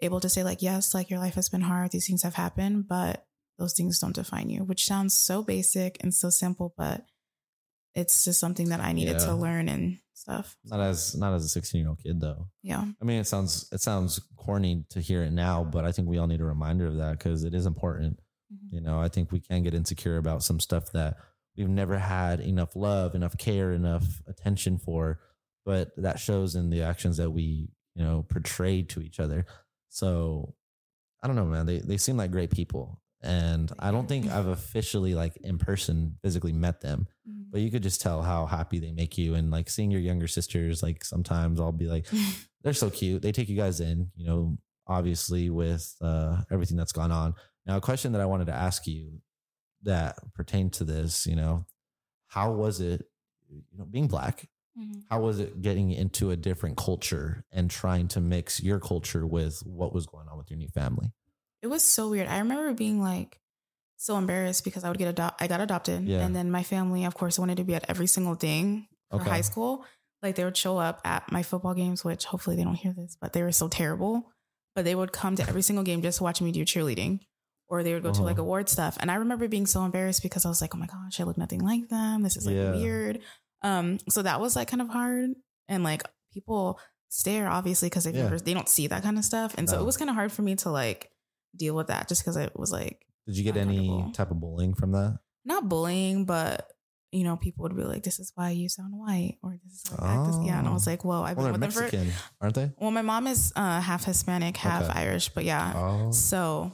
[0.00, 2.86] able to say, like, yes, like your life has been hard, these things have happened,
[2.88, 3.26] but
[3.58, 7.04] those things don't define you, which sounds so basic and so simple, but
[7.94, 9.26] it's just something that I needed Yeah.
[9.26, 10.56] to learn and stuff.
[10.64, 12.84] not as not as a 16 year old kid though Yeah.
[13.00, 16.16] i mean it sounds it sounds corny to hear it now but i think we
[16.18, 18.20] all need a reminder of that because it is important
[18.52, 18.72] Mhm.
[18.72, 21.16] You know, I think we can get insecure about some stuff that
[21.56, 25.20] we've never had enough love, enough care, enough attention for,
[25.64, 29.46] but that shows in the actions that we, you know, portray to each other.
[29.88, 30.54] So
[31.22, 31.66] I don't know, man.
[31.66, 33.00] They they seem like great people.
[33.24, 37.50] And I don't think I've officially like in person physically met them, Mhm.
[37.52, 39.34] but you could just tell how happy they make you.
[39.34, 42.06] And like seeing your younger sisters, like sometimes I'll be like,
[42.62, 43.22] they're so cute.
[43.22, 47.34] They take you guys in, you know, obviously with uh, everything that's gone on.
[47.66, 49.20] Now, a question that I wanted to ask you
[49.82, 51.64] that pertained to this, you know,
[52.28, 53.06] how was it,
[53.48, 54.48] you know, being black?
[54.78, 55.04] Mhm.
[55.10, 59.60] How was it getting into a different culture and trying to mix your culture with
[59.66, 61.12] what was going on with your new family?
[61.60, 62.26] It was so weird.
[62.28, 63.40] I remember being like
[63.96, 65.44] so embarrassed because I would get adopted.
[65.44, 66.24] I got adopted, Yeah.
[66.24, 69.30] and then my family, of course, wanted to be at every single thing for Okay.
[69.30, 69.84] high school.
[70.22, 73.16] Like they would show up at my football games, which hopefully they don't hear this,
[73.20, 74.30] but they were so terrible.
[74.74, 77.20] But they would come to every single game just to watch me do cheerleading,
[77.72, 78.24] or they would go to Uh-huh.
[78.28, 78.98] like award stuff.
[79.00, 81.38] And I remember being so embarrassed because I was like, "Oh my gosh, I look
[81.38, 82.22] nothing like them.
[82.22, 82.72] This is like Yeah.
[82.72, 83.20] weird."
[83.62, 85.30] Um, so that was like kind of hard,
[85.68, 86.02] and like
[86.34, 88.24] people stare obviously because they've Yeah.
[88.24, 90.30] never they don't see that kind of stuff, and so it was kind of hard
[90.32, 91.10] for me to like
[91.56, 94.74] deal with that just because it was like Did you get any type of bullying
[94.74, 95.18] from that?
[95.44, 96.68] not bullying, but
[97.10, 99.90] you know, people would be like, "This is why you sound white," or "This is
[99.92, 100.90] why you act this." Yeah, and I was Oh.
[100.92, 102.72] like, "Whoa, I've Well, been with them for." Mexican, aren't they?
[102.80, 105.00] Well, my mom is uh, half Hispanic, half Okay.
[105.00, 105.72] Irish, but yeah.
[105.76, 106.72] Oh, So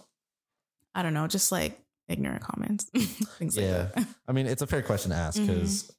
[0.95, 2.85] I don't know, just like ignorant comments,
[3.39, 3.83] things Yeah.
[3.83, 4.07] like that.
[4.29, 5.91] I mean, it's a fair question to ask because,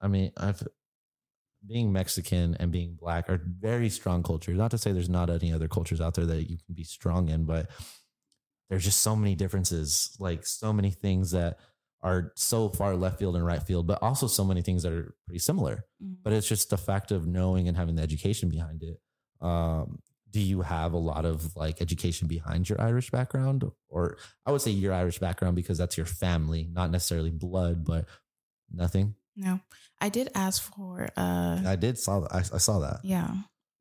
[0.00, 0.62] I mean, I've
[1.66, 4.56] being Mexican and being black are very strong cultures.
[4.58, 7.28] Not to say there's not any other cultures out there that you can be strong
[7.30, 7.70] in, but
[8.68, 11.58] there's just so many differences, like so many things that
[12.02, 15.14] are so far left field and right field, but also so many things that are
[15.26, 15.86] pretty similar.
[16.02, 16.16] Mhm.
[16.22, 19.00] But it's just the fact of knowing and having the education behind it.
[19.40, 20.00] Um,
[20.34, 23.70] do you have a lot of like education behind your Irish background?
[23.88, 28.06] Or I would say your Irish background because that's your family, not necessarily blood, but
[28.68, 29.14] nothing.
[29.36, 29.60] No,
[30.00, 32.34] I did ask for uh, I did saw that.
[32.34, 33.32] I, I saw that yeah,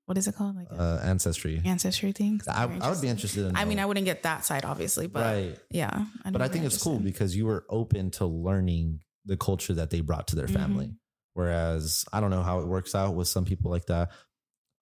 [0.05, 0.55] what is it called?
[0.55, 1.59] Like a uh, ancestry.
[1.65, 2.37] ancestry thing.
[2.37, 3.55] 'Cause I, I would be interested in.
[3.55, 5.59] I mean, I wouldn't get that side, obviously, but right.
[5.71, 6.05] yeah.
[6.23, 9.89] I'd But I think it's cool because you were open to learning the culture that
[9.89, 10.85] they brought to their family.
[10.87, 10.97] Mhm.
[11.33, 14.11] Whereas I don't know how it works out with some people like that.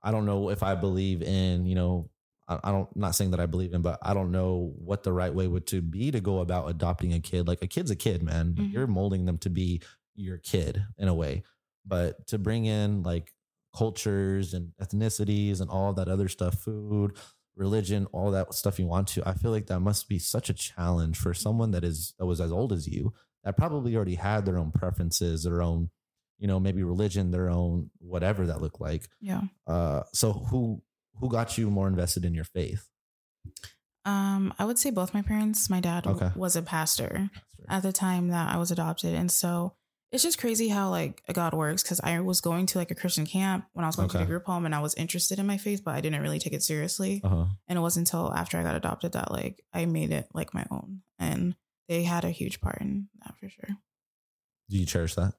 [0.03, 2.09] I don't know if I believe in, you know,
[2.47, 5.13] I, I don't not saying that I believe in, but I don't know what the
[5.13, 7.47] right way would to be to go about adopting a kid.
[7.47, 8.53] Like a kid's a kid, man.
[8.55, 8.73] Mhm.
[8.73, 9.81] You're molding them to be
[10.15, 11.43] your kid in a way.
[11.85, 13.33] But to bring in like
[13.75, 17.15] cultures and ethnicities and all that other stuff, food,
[17.55, 20.53] religion, all that stuff you want to, I feel like that must be such a
[20.53, 24.45] challenge for someone that is that was as old as you that probably already had
[24.45, 25.89] their own preferences, their own,
[26.41, 29.07] you know, maybe religion, their own whatever that looked like.
[29.21, 29.43] yeah.
[29.67, 30.81] Uh, so who
[31.19, 32.89] who got you more invested in your faith?
[34.05, 35.69] Um, I would say both my parents.
[35.69, 36.33] My dad w- Okay.
[36.39, 37.29] was a pastor
[37.69, 39.75] at the time that I was adopted, and so
[40.11, 41.83] it's just crazy how like God works.
[41.83, 44.23] Because I was going to like a Christian camp when I was going to Okay.
[44.25, 46.53] the group home, and I was interested in my faith, but I didn't really take
[46.53, 47.21] it seriously.
[47.23, 47.45] Uh huh.
[47.67, 50.65] And it wasn't until after I got adopted that like I made it like my
[50.71, 51.55] own, and
[51.87, 53.69] they had a huge part in that for sure.
[54.69, 55.33] Do you cherish that?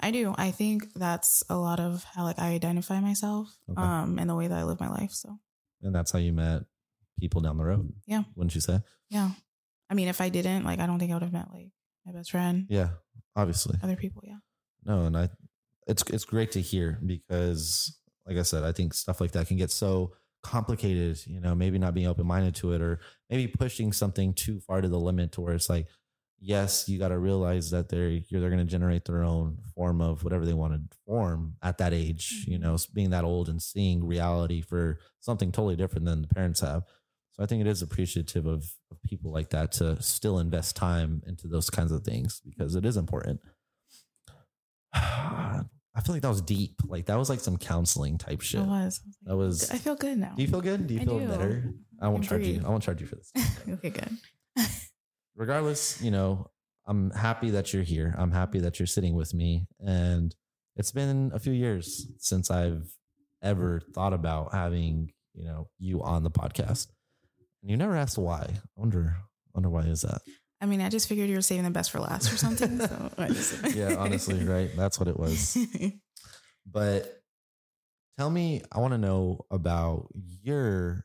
[0.00, 0.34] I do.
[0.36, 3.80] I think that's a lot of how like I identify myself, Okay.
[3.80, 5.12] um, and the way that I live my life.
[5.12, 5.38] So
[5.82, 6.62] And that's how you met
[7.18, 7.92] people down the road.
[8.06, 8.24] Yeah.
[8.36, 8.80] Wouldn't you say?
[9.08, 9.30] yeah,
[9.90, 11.70] I mean, if I didn't, like, I don't think I would have met like
[12.06, 12.90] my best friend, Yeah.
[13.36, 13.78] Obviously.
[13.82, 14.22] other people.
[14.26, 14.38] Yeah.
[14.84, 15.30] No, and I
[15.86, 19.56] it's it's great to hear because like I said, I think stuff like that can
[19.56, 23.92] get so complicated, you know, maybe not being open minded to it or maybe pushing
[23.92, 25.86] something too far to the limit to where it's like,
[26.44, 30.52] yes, you gotta realize that they're they're gonna generate their own form of whatever they
[30.52, 32.62] want to form at that age, you Mhm.
[32.62, 36.82] know, being that old and seeing reality for something totally different than the parents have.
[37.32, 41.22] So I think it is appreciative of, of people like that to still invest time
[41.26, 43.40] into those kinds of things because it is important.
[44.94, 46.80] I feel like that was deep.
[46.86, 48.60] Like that was like some counseling type shit.
[48.62, 49.00] It was.
[49.24, 49.70] That was.
[49.70, 50.32] I feel good now.
[50.36, 50.86] Do you feel good?
[50.86, 51.28] Do you I feel do.
[51.28, 51.72] better?
[52.00, 52.62] I won't can charge you.
[52.64, 53.30] I won't charge you for this.
[53.68, 54.16] okay, good.
[55.34, 56.50] Regardless, you know,
[56.86, 58.14] I'm happy that you're here.
[58.18, 60.34] I'm happy that you're sitting with me, and
[60.76, 62.88] it's been a few years since I've
[63.42, 66.88] ever thought about having you know you on the podcast.
[67.62, 68.46] And you never asked why.
[68.52, 69.16] I wonder.
[69.54, 70.22] Wonder why is that?
[70.60, 72.78] I mean, I just figured you were saving the best for last or something.
[72.80, 74.70] So I just- Yeah, honestly, right?
[74.76, 75.56] That's what it was.
[76.70, 77.20] But
[78.18, 80.08] tell me, I want to know about
[80.42, 81.04] your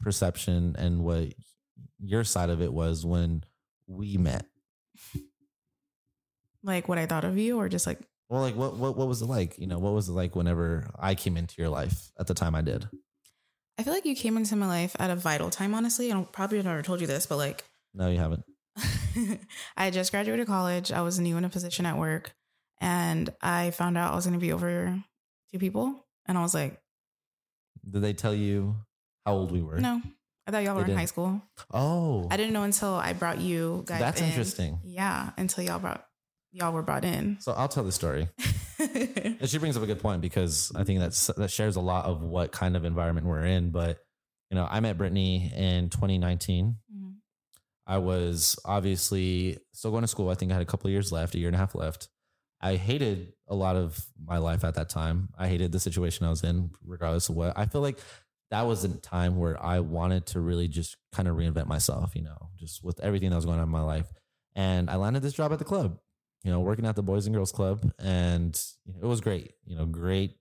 [0.00, 1.34] perception and what
[2.00, 3.44] your side of it was when
[3.88, 4.46] we met.
[6.62, 7.98] like what I thought of you, or just like
[8.28, 9.58] Well, like what what what was it like?
[9.58, 12.54] You know, what was it like whenever I came into your life at the time
[12.54, 12.88] I did?
[13.78, 15.74] I feel like you came into my life at a vital time.
[15.74, 18.44] Honestly, I don't probably never told you this, but like No, you haven't.
[19.76, 20.92] I had just graduated college.
[20.92, 22.32] I was new in a position at work,
[22.80, 25.02] and I found out I was going to be over
[25.50, 26.80] two people, and I was like,
[27.88, 28.76] Did they tell you
[29.24, 29.78] how old we were?
[29.78, 30.02] no.
[30.48, 31.42] I thought y'all were in high school.
[31.74, 34.00] Oh, I didn't know until I brought you guys.
[34.00, 34.28] That's in.
[34.28, 34.80] interesting.
[34.82, 36.06] Yeah, until y'all brought
[36.52, 37.36] y'all were brought in.
[37.40, 38.28] so I'll tell the story.
[38.80, 42.04] And she brings up a good point because I think that's that shares a lot
[42.04, 43.70] of what kind of environment we're in.
[43.70, 43.98] But
[44.50, 46.76] you know, I met Brittany in 2019.
[46.96, 47.14] Mhm.
[47.86, 50.30] I was obviously still going to school.
[50.30, 52.08] I think I had a couple of years left, a year and a half left.
[52.60, 55.30] I hated a lot of my life at that time.
[55.36, 57.58] I hated the situation I was in, regardless of what.
[57.58, 57.98] I feel like
[58.50, 62.22] that was a time where I wanted to really just kind of reinvent myself, you
[62.22, 64.06] know, just with everything that was going on in my life.
[64.54, 65.98] And I landed this job at the club,
[66.44, 67.92] you know, working at the Boys and Girls Club.
[67.98, 68.54] And
[68.86, 70.36] it was great, you know, great.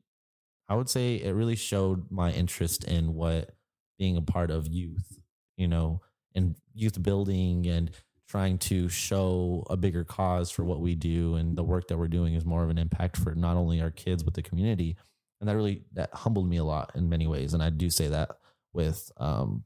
[0.70, 3.56] I would say it really showed my interest in what
[3.98, 5.20] being a part of youth,
[5.58, 6.02] you know,
[6.36, 7.92] and youth building and
[8.28, 12.08] trying to show a bigger cause for what we do and the work that we're
[12.08, 14.98] doing is more of an impact for not only our kids but the community
[15.40, 17.54] and that really that humbled me a lot in many ways.
[17.54, 18.30] And i do say that
[18.74, 19.64] with um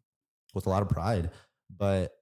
[0.53, 1.31] with a lot of pride.
[1.75, 2.13] But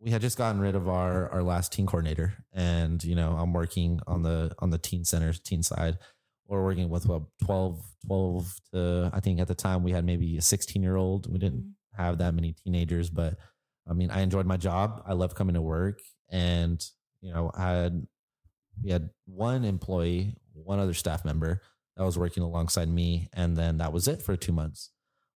[0.00, 2.34] we had just gotten rid of our our last teen coordinator.
[2.52, 5.98] And you know i'm working on the on the teen center teen side.
[6.46, 10.36] We're working with what 12 12 to i think at the time we had maybe
[10.36, 11.74] a 16 year old we didn't Mhm.
[12.04, 13.36] have that many teenagers, but
[13.88, 15.02] I mean, I enjoyed my job.
[15.06, 15.98] I loved coming to work,
[16.28, 16.80] and
[17.20, 18.06] you know, I had
[18.82, 21.60] we had one employee, one other staff member
[22.00, 24.88] that was working alongside me, and then that was it for two months.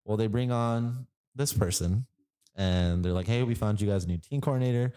[0.07, 2.07] Well, they bring on this person,
[2.57, 4.95] and they're like, "Hey, we found you guys a new teen coordinator.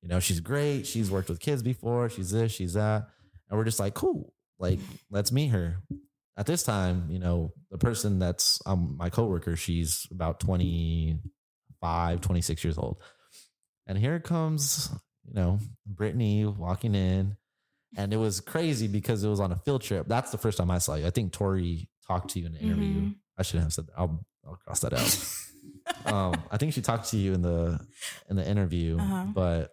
[0.00, 0.86] You know, she's great.
[0.86, 2.08] She's worked with kids before.
[2.08, 3.10] She's this, she's that."
[3.50, 4.78] And we're just like, "Cool, like
[5.10, 5.82] let's meet her."
[6.38, 12.64] At this time, you know, the person that's um, my coworker, she's about 25, 26
[12.64, 12.96] years old.
[13.86, 14.88] And here comes,
[15.26, 17.36] you know, Brittany walking in.
[17.96, 20.06] And it was crazy because it was on a field trip.
[20.08, 21.06] That's the first time I saw you.
[21.06, 23.00] I think Tori talked to you in the interview.
[23.02, 23.14] Mhm.
[23.38, 23.94] I shouldn't have said that.
[23.98, 26.12] I'll I'll cross that out.
[26.12, 27.78] um, I think she talked to you in the
[28.28, 29.24] in the interview, Uh-huh.
[29.34, 29.70] but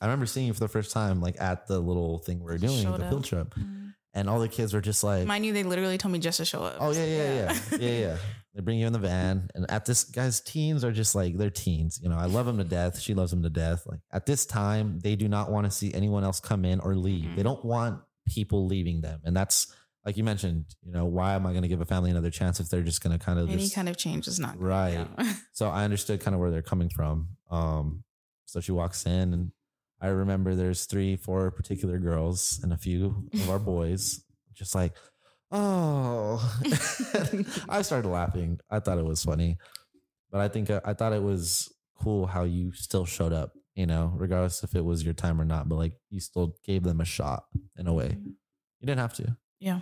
[0.00, 2.58] I remember seeing you for the first time like at the little thing we are
[2.58, 3.10] doing, Showed the up.
[3.10, 3.83] field trip, Mhm.
[4.14, 6.44] And all the kids were just like, Mind you, they literally told me just to
[6.44, 6.76] show up.
[6.80, 8.16] "Oh yeah, yeah, yeah, yeah, yeah."
[8.54, 11.50] They bring you in the van, and at this, guys, teens are just like they're
[11.50, 11.98] teens.
[12.00, 13.00] You know, I love them to death.
[13.00, 13.82] She loves them to death.
[13.84, 16.94] Like at this time, they do not want to see anyone else come in or
[16.94, 17.30] leave.
[17.30, 17.34] Mhm.
[17.36, 17.98] They don't want
[18.28, 19.74] people leaving them, and that's
[20.06, 20.66] like you mentioned.
[20.84, 23.02] You know, why am I going to give a family another chance if they're just
[23.02, 24.64] going to kind of Any just kind of change is not good.
[24.64, 25.08] Right.
[25.52, 27.30] So I understood kind of where they're coming from.
[27.50, 28.04] Um,
[28.46, 29.50] so she walks in, and
[30.04, 34.92] I remember there's three, four particular girls and a few of our boys, just like,
[35.50, 36.36] oh.
[37.70, 38.60] I started laughing.
[38.68, 39.56] I thought it was funny,
[40.30, 43.52] but I think uh, I thought it was cool how you still showed up.
[43.74, 46.82] You know, regardless if it was your time or not, but like you still gave
[46.82, 47.44] them a shot
[47.78, 48.14] in a way.
[48.20, 49.38] You didn't have to.
[49.58, 49.80] Yeah.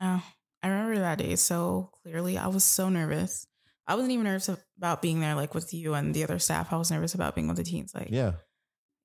[0.00, 0.24] Oh,
[0.62, 2.38] I remember that day so clearly.
[2.38, 3.46] I was so nervous.
[3.86, 6.72] I wasn't even nervous about being there, like with you and the other staff.
[6.72, 8.32] I was nervous about being with the teens, like Yeah.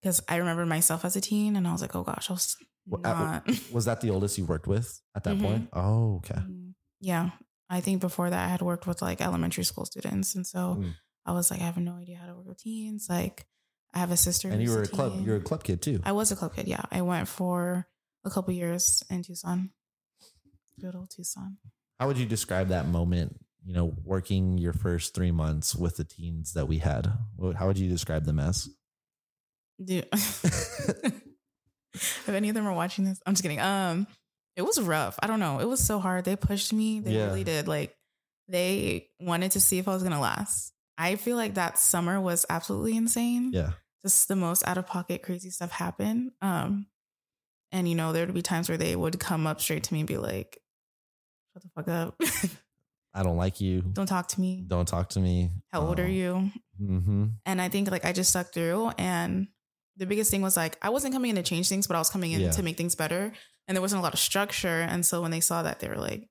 [0.01, 2.55] Because I remember myself as a teen, and I was like, oh gosh, I was
[2.91, 3.47] uh, not.
[3.71, 5.41] Was that the oldest you worked with at that Mhm.
[5.41, 5.69] point?
[5.73, 6.41] Oh, okay.
[6.41, 7.29] Mm, yeah,
[7.69, 10.93] I think before that I had worked with like elementary school students, and so Mm.
[11.25, 13.05] I was like, I have no idea how to work with teens.
[13.07, 13.45] Like,
[13.93, 15.23] I have a sister, And you were a club.
[15.25, 15.99] You're a club kid too.
[16.03, 16.67] I was a club kid.
[16.67, 17.87] Yeah, I went for
[18.25, 19.69] a couple years in Tucson.
[20.79, 21.57] Good old Tucson.
[21.99, 23.37] How would you describe that moment?
[23.63, 27.13] You know, working your first three months with the teens that we had.
[27.55, 28.67] How would you describe them as?
[29.83, 31.39] Dude, if
[32.29, 33.59] any of them are watching this, I'm just kidding.
[33.59, 34.07] Um,
[34.55, 35.17] it was rough.
[35.21, 35.59] I don't know.
[35.59, 36.25] It was so hard.
[36.25, 36.99] They pushed me.
[36.99, 37.25] They Yeah.
[37.25, 37.67] really did.
[37.67, 37.95] Like
[38.47, 40.73] they wanted to see if I was gonna last.
[40.97, 43.51] I feel like that summer was absolutely insane.
[43.53, 43.71] Yeah.
[44.03, 46.31] Just the most out of pocket crazy stuff happened.
[46.41, 46.87] Um,
[47.71, 50.01] and you know, there would be times where they would come up straight to me
[50.01, 50.59] and be like,
[51.53, 52.15] "Shut the fuck up!
[53.13, 53.81] I don't like you.
[53.81, 54.63] don't talk to me.
[54.67, 55.51] Don't talk to me.
[55.71, 56.49] How old are you?"
[56.81, 57.25] Mm-hmm.
[57.45, 58.89] And I think like I just stuck through.
[58.97, 59.47] And
[59.97, 62.09] the biggest thing was like I wasn't coming in to change things, but I was
[62.09, 62.51] coming in Yeah.
[62.51, 63.33] to make things better.
[63.67, 64.81] And there wasn't a lot of structure.
[64.81, 66.27] And so when they saw that, they were like,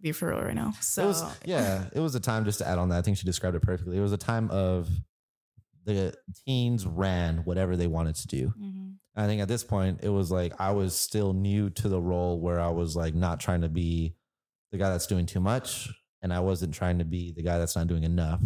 [0.00, 1.88] "Be for real right now." So it was yeah.
[1.92, 2.98] It was a time just to add on that.
[2.98, 3.96] I think she described it perfectly.
[3.98, 4.88] It was a time of
[5.84, 6.14] the
[6.44, 8.52] teens ran whatever they wanted to do.
[8.58, 8.96] Mhm.
[9.14, 12.40] I think at this point, it was like I was still new to the role
[12.40, 14.14] where I was like not trying to be
[14.72, 15.88] the guy that's doing too much,
[16.22, 18.42] and I wasn't trying to be the guy that's not doing enough.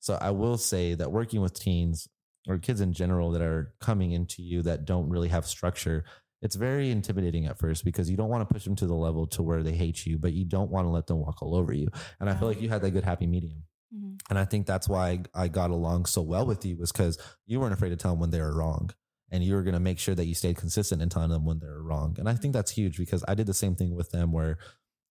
[0.00, 2.06] So I will say that working with teens
[2.48, 6.04] or kids in general that are coming into you that don't really have structure,
[6.42, 9.26] it's very intimidating at first because you don't want to push them to the level
[9.28, 11.72] to where they hate you, but you don't want to let them walk all over
[11.72, 11.88] you.
[12.20, 13.62] And I feel like you had that good happy medium.
[13.94, 14.18] Mhm.
[14.28, 17.60] And I think that's why I got along so well with you was because you
[17.60, 18.90] weren't afraid to tell them when they were wrong.
[19.30, 21.58] And you were going to make sure that you stayed consistent in telling them when
[21.58, 22.14] they were wrong.
[22.18, 24.58] And I think that's huge because I did the same thing with them where,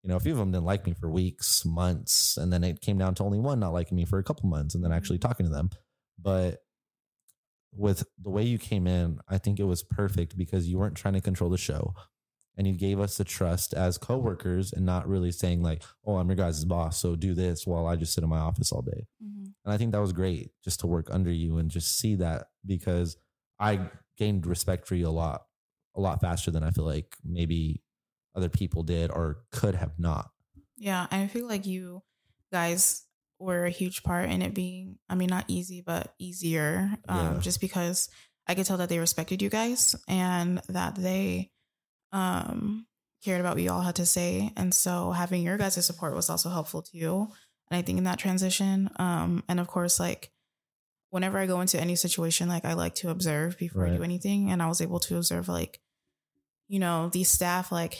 [0.02, 2.36] you know, a few of them didn't like me for weeks, months.
[2.36, 4.74] And then it came down to only one not liking me for a couple months
[4.74, 5.70] and then actually talking to them.
[6.18, 6.63] But
[7.76, 11.14] with the way you came in, I think it was perfect because you weren't trying
[11.14, 11.94] to control the show.
[12.56, 16.28] And you gave us the trust as coworkers and not really saying like, "Oh, I'm
[16.28, 19.08] your guys' boss, so do this while I just sit in my office all day."
[19.20, 19.54] Mhm.
[19.64, 22.50] And I think that was great just to work under you and just see that
[22.64, 23.16] because
[23.58, 25.46] I gained respect for you a lot,
[25.96, 27.82] a lot faster than I feel like maybe
[28.36, 30.30] other people did or could have not.
[30.76, 32.04] Yeah, and I feel like you
[32.52, 33.04] guys
[33.38, 36.96] were a huge part in it being, I mean, not easy, but easier.
[37.08, 37.40] Um, Yeah.
[37.40, 38.08] Just because
[38.46, 41.50] I could tell that they respected you guys and that they
[42.12, 42.86] um,
[43.24, 44.52] cared about what you all had to say.
[44.56, 47.28] And so having your guys' support was also helpful too.
[47.70, 50.30] And I think in that transition, um, and of course, like
[51.10, 54.50] whenever I go into any situation, like I like to observe before I do anything.
[54.50, 55.80] And I was able to observe, like,
[56.68, 57.98] you know, these staff, like,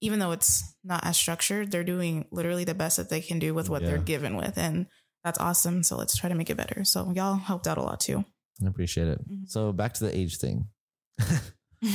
[0.00, 3.52] even though it's not as structured, they're doing literally the best that they can do
[3.54, 4.56] with what they're given with.
[4.56, 4.86] And
[5.24, 5.82] that's awesome.
[5.82, 6.84] So let's try to make it better.
[6.84, 8.24] So y'all helped out a lot too.
[8.62, 9.28] I appreciate it.
[9.28, 9.48] Mhm.
[9.48, 10.68] So back to the age thing.
[11.18, 11.88] they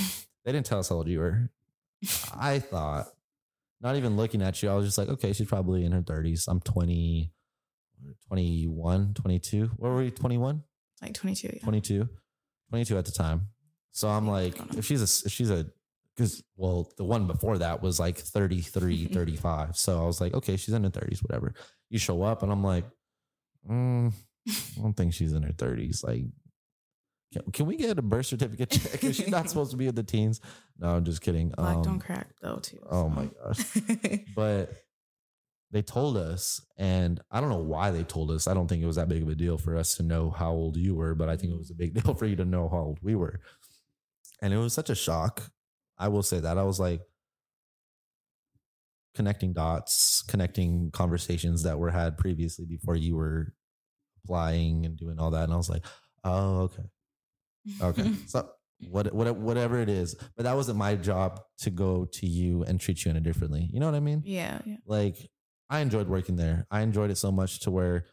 [0.45, 1.49] didn't tell us how old you were.
[2.37, 3.07] I thought,
[3.81, 6.45] not even looking at you, I was just like, okay, she's probably in her 30s.
[6.47, 7.31] I'm 20,
[8.27, 9.71] 21, 22.
[9.77, 10.63] What were we, 21?
[11.01, 11.49] like 22.
[11.53, 11.59] Yeah.
[11.63, 12.09] 22
[12.69, 13.49] 22 at the time
[13.91, 15.65] so i'm like if she's a if she's a
[16.15, 20.55] because well the one before that was like 33 35 so i was like okay
[20.57, 21.53] she's in her 30s whatever.
[21.89, 22.85] You show up and i'm like
[23.69, 24.11] mm,
[24.47, 26.23] i don't think she's in her 30s like
[27.33, 28.91] can, can we get a birth certificate check?
[28.93, 30.39] Because she's not supposed to be with the teens.
[30.77, 31.49] No i'm just kidding.
[31.49, 32.79] Black Um, don't crack though too.
[32.89, 34.19] oh my gosh.
[34.35, 34.71] But
[35.71, 38.47] they told us and i don't know why they told us.
[38.47, 40.51] I don't think it was that big of a deal for us to know how
[40.51, 42.69] old you were but i think it was a big deal for you to know
[42.69, 43.41] how old we were.
[44.41, 45.51] And it was such a shock.
[45.97, 46.57] I will say that.
[46.57, 47.01] I was like
[49.15, 53.53] connecting dots, connecting conversations that were had previously before you were
[54.23, 55.45] applying and doing all that.
[55.45, 55.85] And I was like,
[56.23, 56.83] oh, okay.
[57.81, 58.11] Okay.
[58.27, 58.49] so
[58.89, 62.79] what, what, whatever it is, but that wasn't my job to go to you and
[62.79, 63.69] treat you any differently.
[63.71, 64.21] You know what I mean?
[64.25, 64.77] yeah, yeah.
[64.85, 65.17] Like
[65.69, 66.67] I enjoyed working there.
[66.69, 68.05] I enjoyed it so much to where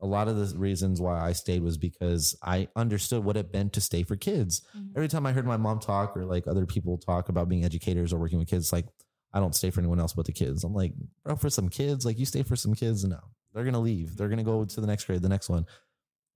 [0.00, 3.72] a lot of the reasons why I stayed was because I understood what it meant
[3.74, 4.62] to stay for kids.
[4.76, 4.90] Mhm.
[4.94, 8.12] Every time I heard my mom talk or like other people talk about being educators
[8.12, 8.86] or working with kids, like
[9.32, 10.64] I don't stay for anyone else but the kids.
[10.64, 10.92] I'm like,
[11.24, 13.04] bro, for some kids, like you stay for some kids.
[13.04, 13.20] No,
[13.54, 14.16] they're gonna leave.
[14.16, 15.66] They're gonna go to the next grade, the next one.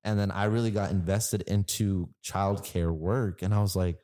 [0.04, 3.98] And then I really got invested into childcare work, and I was like,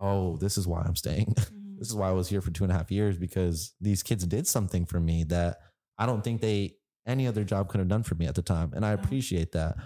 [0.00, 1.34] oh, this is why I'm staying.
[1.36, 1.78] Mhm.
[1.78, 4.26] this is why I was here for two and a half years because these kids
[4.26, 5.58] did something for me that
[5.98, 6.76] I don't think they
[7.06, 8.72] any other job could have done for me at the time.
[8.74, 9.76] And I appreciate that.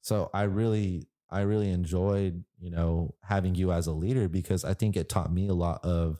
[0.00, 4.74] So I really, I really enjoyed, you know, having you as a leader because I
[4.74, 6.18] think it taught me a lot of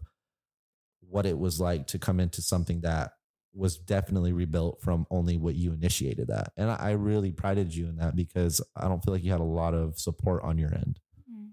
[1.00, 3.12] what it was like to come into something that
[3.54, 6.52] was definitely rebuilt from only what you initiated that.
[6.56, 9.44] And I, really prided you in that because I don't feel like you had a
[9.44, 11.00] lot of support on your end.
[11.30, 11.50] Mm.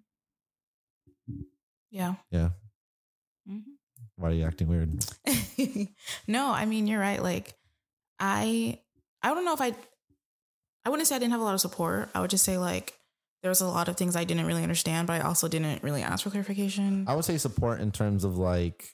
[1.90, 2.16] Yeah.
[2.32, 2.50] Yeah.
[3.48, 3.60] hmm
[4.18, 5.06] Why are you acting weird?
[6.28, 7.24] no, I mean you're right.
[7.24, 7.54] Like
[8.20, 8.80] I
[9.22, 9.74] I don't know if I
[10.86, 12.09] I wouldn't say I didn't have a lot of support.
[12.13, 12.93] I would just say like
[13.41, 16.01] there was a lot of things I didn't really understand, but I also didn't really
[16.01, 17.05] ask for clarification.
[17.07, 18.89] I would say support in terms of like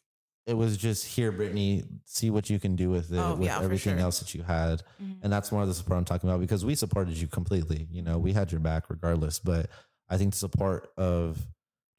[0.47, 3.61] it was just here, Brittany, see what you can do with it, Oh, with yeah,
[3.61, 4.01] everything sure.
[4.01, 4.81] else that you had.
[5.01, 5.19] Mhm.
[5.21, 7.87] And that's one of the support I'm talking about because we supported you completely.
[7.91, 9.37] You know, we had your back regardless.
[9.39, 9.69] But
[10.09, 11.37] I think the support of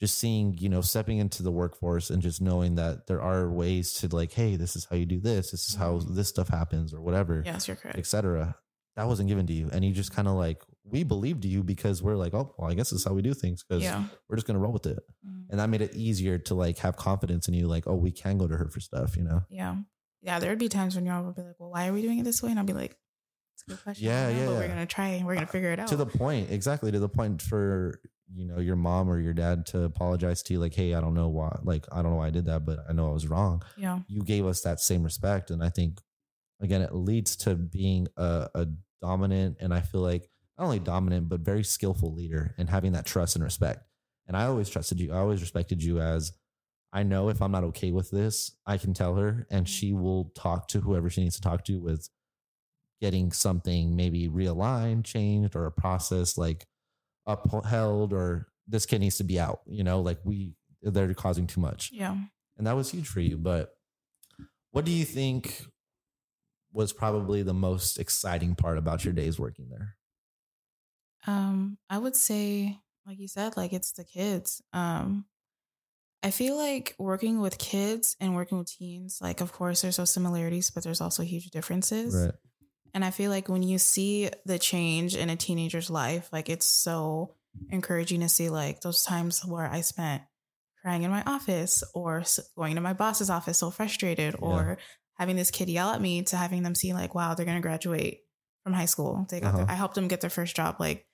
[0.02, 3.92] just seeing, you know, stepping into the workforce and just knowing that there are ways
[3.94, 6.16] to like, hey, this is how you do this, this is how Mhm.
[6.16, 7.96] this stuff happens or whatever, Yes, you're correct.
[7.98, 8.56] etc.
[8.96, 9.70] That wasn't given to you.
[9.72, 12.74] And you just kind of like, we believed you because we're like, oh, well, I
[12.74, 14.04] guess this is how we do things because Yeah.
[14.28, 15.44] we're just going to roll with it Mhm.
[15.50, 18.38] and that made it easier to like have confidence in you like oh we can
[18.38, 19.76] go to her for stuff you know Yeah.
[20.20, 20.40] Yeah.
[20.40, 22.24] There would be times when y'all would be like, well, why are we doing it
[22.24, 22.50] this way?
[22.50, 22.96] And I'll be like,
[23.54, 24.04] it's a good question.
[24.06, 24.58] Yeah, yeah, But yeah.
[24.58, 25.86] we're going to try and we're going to figure it out.
[25.88, 28.00] to the point exactly to the point for
[28.34, 31.14] you know your mom or your dad to apologize to you like hey i don't
[31.14, 33.26] know why like i don't know why i did that but i know i was
[33.26, 33.62] wrong.
[33.76, 34.00] Yeah.
[34.08, 36.00] you gave us that same respect and i think
[36.60, 38.66] again it leads to being a, a
[39.00, 40.28] dominant and i feel like
[40.58, 43.80] not only dominant but very skillful leader and having that trust and respect.
[44.28, 46.32] And i always trusted you i always respected you as
[46.92, 49.72] i know if i'm not okay with this i can tell her and mm-hmm.
[49.72, 52.08] she will talk to whoever she needs to talk to with
[53.00, 56.66] getting something maybe realigned changed or a process like
[57.26, 61.60] upheld or this kid needs to be out you know like we they're causing too
[61.60, 62.16] much Yeah.
[62.56, 63.36] and that was huge for you.
[63.38, 63.70] But
[64.72, 65.64] what do you think
[66.72, 69.96] was probably the most exciting part about your days working there?
[71.26, 74.60] Um, I would say, like you said, like it's the kids.
[74.72, 75.26] Um,
[76.24, 80.10] I feel like working with kids and working with teens, like of course there's those
[80.10, 82.14] similarities, but there's also huge differences.
[82.14, 82.34] Right.
[82.94, 86.66] And I feel like when you see the change in a teenager's life, like it's
[86.66, 87.34] so
[87.70, 90.22] encouraging to see like those times where I spent
[90.82, 92.22] crying in my office or
[92.56, 94.40] going to my boss's office so frustrated Yeah.
[94.46, 94.78] or
[95.18, 97.62] having this kid yell at me to having them see like, wow, they're going to
[97.62, 98.20] graduate
[98.64, 99.26] from high school.
[99.30, 99.66] They got Uh-huh.
[99.68, 100.76] I helped them get their first job.
[100.78, 101.06] Like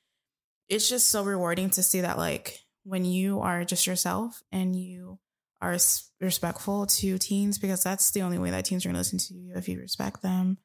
[0.68, 5.18] it's just so rewarding to see that like when you are just yourself and you
[5.60, 5.76] are
[6.20, 9.34] respectful to teens because that's the only way that teens are going to listen to
[9.34, 10.58] you if you respect them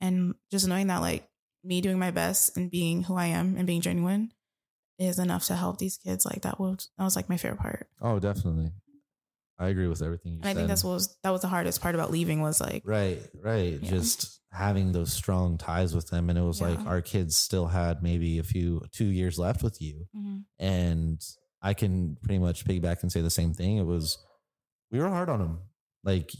[0.00, 1.28] and just knowing that like
[1.64, 4.32] me doing my best and being who I am and being genuine
[4.98, 7.88] is enough to help these kids like that was that was like my favorite part
[8.00, 8.72] Oh, definitely.
[9.58, 10.56] I agree with everything you and I said.
[10.56, 13.78] think that's what was that was the hardest part about leaving was like right, right.
[13.82, 13.90] Yeah.
[13.90, 16.28] Just having those strong ties with them.
[16.30, 19.80] And it was like our kids still had maybe a few, two years left with
[19.82, 20.06] you.
[20.16, 21.20] mhm, And
[21.62, 23.76] I can pretty much piggyback and say the same thing.
[23.76, 24.18] It was,
[24.90, 25.58] we were hard on them.
[26.04, 26.32] Like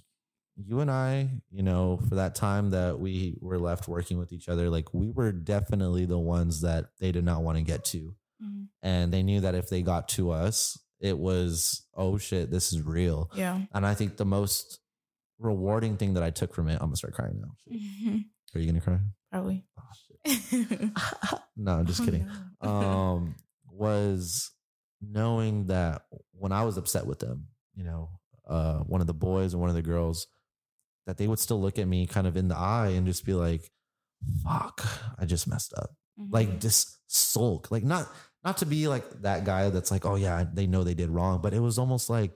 [0.67, 4.49] you and I, you know, for that time that we were left working with each
[4.49, 8.15] other, like we were definitely the ones that they did not want to get to.
[8.43, 8.67] mhm.
[8.83, 12.83] And they knew that if they got to us, it was, oh shit, this is
[12.83, 13.31] real.
[13.35, 14.81] yeah And I think the most
[15.39, 17.55] rewarding thing that I took from it, I'm gonna start crying now.
[17.75, 18.25] Mhm.
[18.55, 18.99] Are you gonna cry?
[19.31, 19.83] probably Oh,
[20.31, 20.91] shit.
[21.57, 22.27] no, I'm just Oh, kidding.
[22.63, 22.69] no.
[22.69, 23.35] um,
[23.71, 24.51] was
[25.01, 26.03] knowing that
[26.33, 28.11] when I was upset with them, you know,
[28.49, 30.27] uh, one of the boys and one of the girls,
[31.11, 33.35] that they would still look at me kind of in the eye and just be
[33.35, 33.69] like,
[34.45, 34.87] fuck,
[35.19, 35.91] I just messed up.
[36.19, 36.33] Mhm.
[36.33, 37.71] Like just sulk.
[37.73, 38.09] Like not
[38.45, 41.41] not to be like that guy that's like, oh yeah, they know they did wrong,
[41.43, 42.31] but it was almost like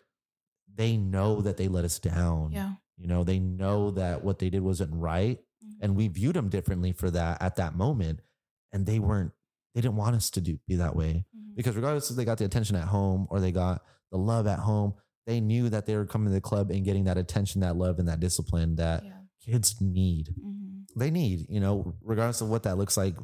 [0.74, 2.50] they know that they let us down.
[2.50, 5.76] yeah You know, they know that what they did wasn't right Mhm.
[5.82, 8.20] and we viewed them differently for that at that moment
[8.72, 9.30] and they weren't
[9.74, 11.54] they didn't want us to do be that way Mhm.
[11.54, 14.58] because regardless if they got the attention at home or they got the love at
[14.60, 14.94] home.
[15.26, 17.98] They knew that they were coming to the club and getting that attention, that love,
[17.98, 19.10] and that discipline that Yeah.
[19.40, 20.34] kids need.
[20.40, 20.60] hmm
[20.96, 23.16] They need, you know, regardless of what that looks like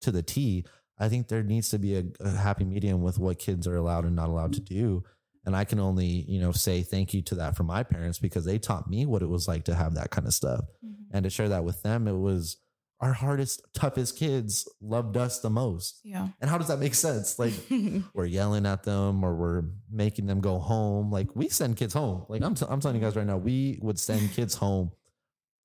[0.00, 0.64] to the T.
[0.98, 4.04] I think there needs to be a, a happy medium with what kids are allowed
[4.04, 5.04] and not allowed to do.
[5.44, 8.44] And I can only, you know, say thank you to that from my parents because
[8.44, 10.60] they taught me what it was like to have that kind of stuff.
[10.82, 12.56] hmm And to share that with them, it was
[13.02, 16.00] our hardest, toughest kids loved us the most.
[16.04, 16.28] Yeah.
[16.40, 17.38] And how does that make sense?
[17.38, 17.52] Like
[18.14, 21.10] we're yelling at them or we're making them go home.
[21.10, 22.24] Like we send kids home.
[22.28, 24.92] Like I'm, t- I'm telling you guys right now, we would send kids home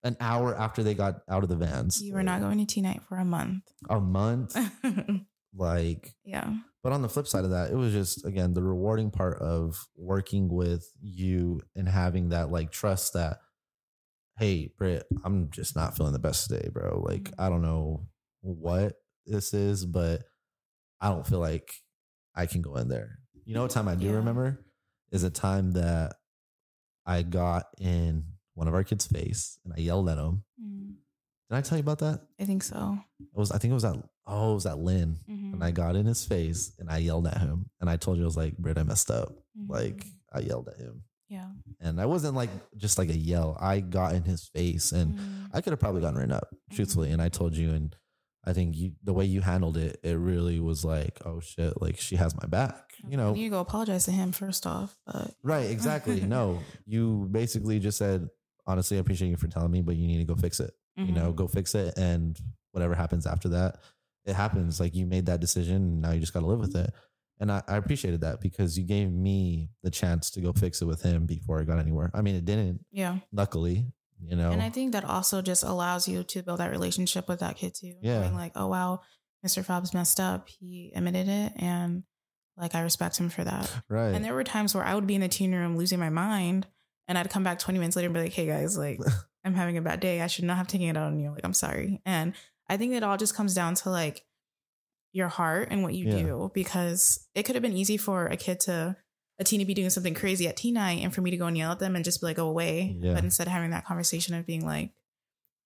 [0.03, 2.01] an hour after they got out of the vans.
[2.01, 3.63] you were not going to teen night for a month.
[3.89, 4.57] a month.
[5.55, 6.53] Like, yeah.
[6.83, 9.87] but on the flip side of that, it was just again the rewarding part of
[9.95, 13.39] working with you and having that like trust that,
[14.37, 17.01] hey, Britt, I'm just not feeling the best today, bro.
[17.05, 17.33] Like, Mhm.
[17.39, 18.07] I don't know
[18.41, 18.93] what
[19.25, 20.23] this is, but
[21.01, 21.71] I don't feel like
[22.35, 23.19] I can go in there.
[23.45, 24.11] You know what time I do Yeah.
[24.13, 24.63] remember
[25.11, 26.15] is a time that
[27.05, 30.43] I got in one of our kids' face and I yelled at him.
[30.61, 30.95] Mm,
[31.49, 32.27] Did I tell you about that?
[32.39, 32.99] I think so.
[33.19, 35.17] It was I think it was at oh it was at Lynn.
[35.29, 35.53] Mhm.
[35.53, 37.69] And I got in his face and I yelled at him.
[37.79, 39.29] And I told you, I was like, Britt, I messed up.
[39.57, 39.69] Mhm.
[39.69, 41.03] Like, I yelled at him.
[41.29, 41.49] Yeah.
[41.79, 43.57] And I wasn't like just like a yell.
[43.59, 47.11] I got in his face and Mm, I could have probably gotten written up, truthfully.
[47.11, 47.95] And I told you, and
[48.45, 51.97] I think you, the way you handled it, it really was like, oh shit, like
[51.99, 53.33] she has my back, you know?
[53.35, 56.21] You go apologize to him first off, but Right, exactly.
[56.37, 58.29] no, you basically just said,
[58.65, 60.71] honestly, I appreciate you for telling me, but you need to go fix it.
[60.95, 61.35] You know, Mhm.
[61.35, 61.97] go fix it.
[61.97, 62.39] And
[62.71, 63.77] whatever happens after that,
[64.25, 64.79] it happens.
[64.79, 66.91] Like you made that decision and now you just got to live with it.
[67.39, 70.85] And I, I appreciated that because you gave me the chance to go fix it
[70.85, 72.09] with him before it got anywhere.
[72.13, 73.17] I mean, it didn't, yeah.
[73.31, 73.85] luckily,
[74.19, 74.51] you know.
[74.51, 77.75] And I think that also just allows you to build that relationship with that kid
[77.75, 77.93] too.
[78.01, 78.21] Yeah.
[78.21, 79.01] Knowing like, oh wow,
[79.45, 79.63] Mr.
[79.63, 80.49] Fobbs messed up.
[80.49, 82.03] He admitted it and
[82.57, 83.71] like I respect him for that.
[83.87, 84.09] right.
[84.15, 86.65] And there were times where I would be in the teen room losing my mind
[87.07, 88.99] and I'd come back 20 minutes later and be like, hey guys, like
[89.45, 90.21] I'm having a bad day.
[90.21, 91.31] I should not have taken it out on you.
[91.31, 92.01] Like, I'm sorry.
[92.05, 92.33] And
[92.67, 94.23] I think it all just comes down to like
[95.13, 96.23] your heart and what you Yeah.
[96.23, 98.95] do because it could have been easy for a kid to
[99.39, 101.45] a teen to be doing something crazy at teen night and for me to go
[101.45, 102.97] and yell at them and just be like, oh, go away.
[102.99, 103.13] Yeah.
[103.13, 104.91] But instead having that conversation of being like,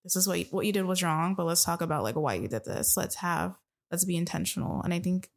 [0.03, 2.33] this is what you, what you did was wrong, but let's talk about like why
[2.35, 2.97] you did this.
[2.97, 3.55] Let's have
[3.91, 4.81] let's be intentional.
[4.81, 5.29] And I think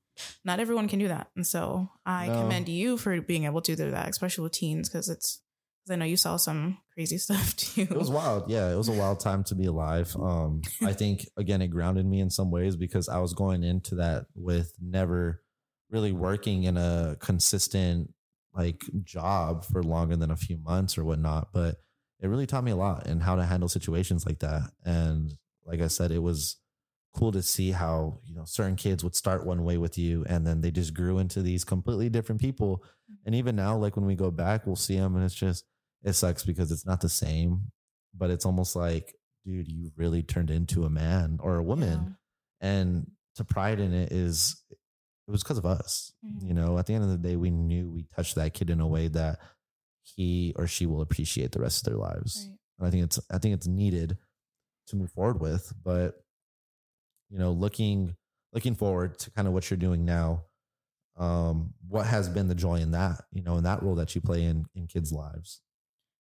[0.45, 1.29] not everyone can do that.
[1.37, 2.41] And so I No.
[2.43, 5.41] commend you for being able to do that, especially with teens, because it's
[5.85, 7.83] because I know you saw some crazy stuff too.
[7.83, 8.51] it was wild.
[8.51, 10.15] Yeah, it was a wild time to be alive.
[10.21, 13.97] Um, I think again, it grounded me in some ways because I was going into
[13.97, 15.43] that with never
[15.91, 18.13] really working in a consistent
[18.55, 21.49] like job for longer than a few months or whatnot.
[21.53, 21.77] But
[22.21, 24.71] it really taught me a lot and how to handle situations like that.
[24.85, 25.35] And
[25.67, 26.57] like I said, it was
[27.15, 30.45] cool to see how you know certain kids would start one way with you and
[30.45, 32.83] then they just grew into these completely different people
[33.25, 35.65] and even now like when we go back we'll see them and it's just
[36.05, 37.71] it sucks because it's not the same
[38.15, 42.17] but it's almost like dude you really turned into a man or a woman
[42.61, 44.63] and to pride in it is
[45.27, 46.47] it was because of us Mhm.
[46.49, 48.81] you know at the end of the day we knew we touched that kid in
[48.81, 49.41] a way that
[50.03, 52.59] he or she will appreciate the rest of their lives Right.
[52.79, 54.19] and I think it's I think it's needed
[54.89, 55.73] to move forward with.
[55.83, 56.23] But
[57.31, 58.15] you know, looking
[58.53, 60.45] looking forward to kind of what you're doing now,
[61.17, 64.21] um, what has been the joy in that, you know, in that role that you
[64.21, 65.63] play in in kids' lives?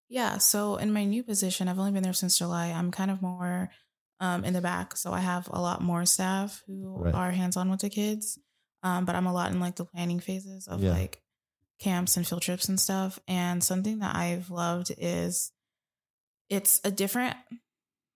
[0.09, 0.39] Yeah.
[0.39, 2.67] So in my new position, I've only been there since July.
[2.69, 3.71] I'm kind of more
[4.21, 4.97] um, in the back.
[4.97, 7.15] So I have a lot more staff who Right.
[7.15, 8.39] are hands on with the kids.
[8.83, 10.93] Um, but I'm a lot in like the planning phases of Yeah.
[10.93, 11.21] like
[11.81, 13.19] camps and field trips and stuff.
[13.27, 15.51] And something that I've loved is
[16.49, 17.37] it's a different,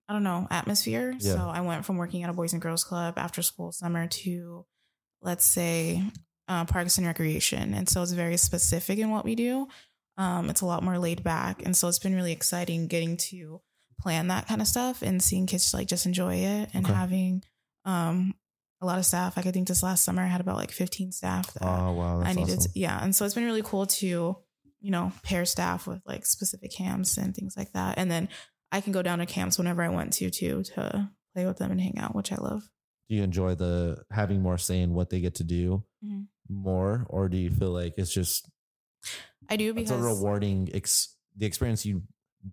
[0.07, 1.15] I don't know, atmosphere.
[1.19, 1.33] Yeah.
[1.33, 4.65] So I went from working at a Boys and Girls Club after school summer to,
[5.21, 6.01] let's say,
[6.47, 7.73] uh, Parks and Recreation.
[7.73, 9.67] And so it's very specific in what we do.
[10.19, 11.63] Um, it's a lot more laid back.
[11.65, 13.61] And so it's been really exciting getting to
[13.99, 16.93] plan that kind of stuff and seeing kids like just enjoy it and Okay.
[16.93, 17.43] having
[17.85, 18.33] um,
[18.81, 19.35] a lot of staff.
[19.37, 22.19] Like I think this last summer I had about like 15 staff that Oh wow,
[22.19, 22.71] that's I needed awesome.
[22.73, 23.01] to, yeah.
[23.03, 24.07] And so it's been really cool to,
[24.81, 27.97] you know, pair staff with like specific camps and things like that.
[27.97, 28.29] And then
[28.71, 31.71] I can go down to camps whenever I want to too to play with them
[31.71, 32.69] and hang out, which I love.
[33.09, 36.27] Do you enjoy the having more say in what they get to do Mhm.
[36.47, 38.47] more, or do you feel like it's just
[39.49, 42.03] I do because it's a rewarding ex- the experience you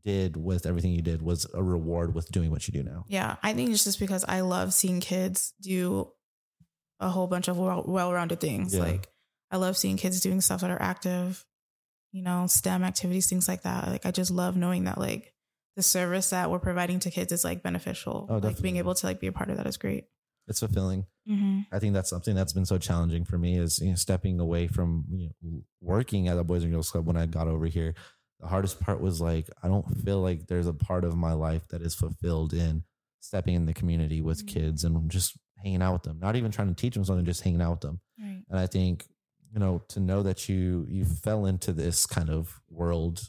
[0.05, 3.05] did with everything you did was a reward with doing what you do now?
[3.09, 6.11] Yeah, I think it's just because I love seeing kids do
[7.01, 8.75] a whole bunch of well rounded things.
[8.75, 8.83] Yeah.
[8.83, 9.09] Like
[9.51, 11.45] I love seeing kids doing stuff that are active,
[12.13, 13.89] you know, STEM activities, things like that.
[13.89, 15.33] Like I just love knowing that like
[15.77, 18.27] the service that we're providing to kids is like beneficial.
[18.29, 20.07] Oh, like being able to like be a part of that is great.
[20.49, 21.07] It's fulfilling.
[21.27, 24.39] hmm I think that's something that's been so challenging for me is you know, stepping
[24.41, 27.67] away from you know, working at a Boys and Girls Club when I got over
[27.67, 27.95] here.
[28.41, 31.67] The hardest part was like, I don't feel like there's a part of my life
[31.69, 32.85] that is fulfilled in
[33.21, 34.49] stepping in the community with Mhm.
[34.49, 37.43] kids and just hanging out with them, not even trying to teach them something, just
[37.43, 38.01] hanging out with them.
[38.21, 38.45] Right.
[38.49, 39.09] And I think,
[39.53, 43.29] you know, to know that you, you fell into this kind of world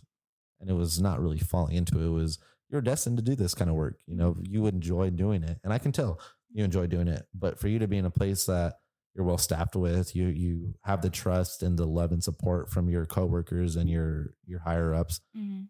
[0.59, 2.37] and it was not really falling into it, it was
[2.69, 3.97] you're destined to do this kind of work.
[4.07, 5.57] You know, you enjoy doing it.
[5.63, 6.19] And I can tell
[6.51, 7.25] you enjoy doing it.
[7.33, 8.75] But for you to be in a place that
[9.13, 12.89] you're well staffed with, you you have the trust and the love and support from
[12.89, 15.63] your coworkers and your your higher ups, hmm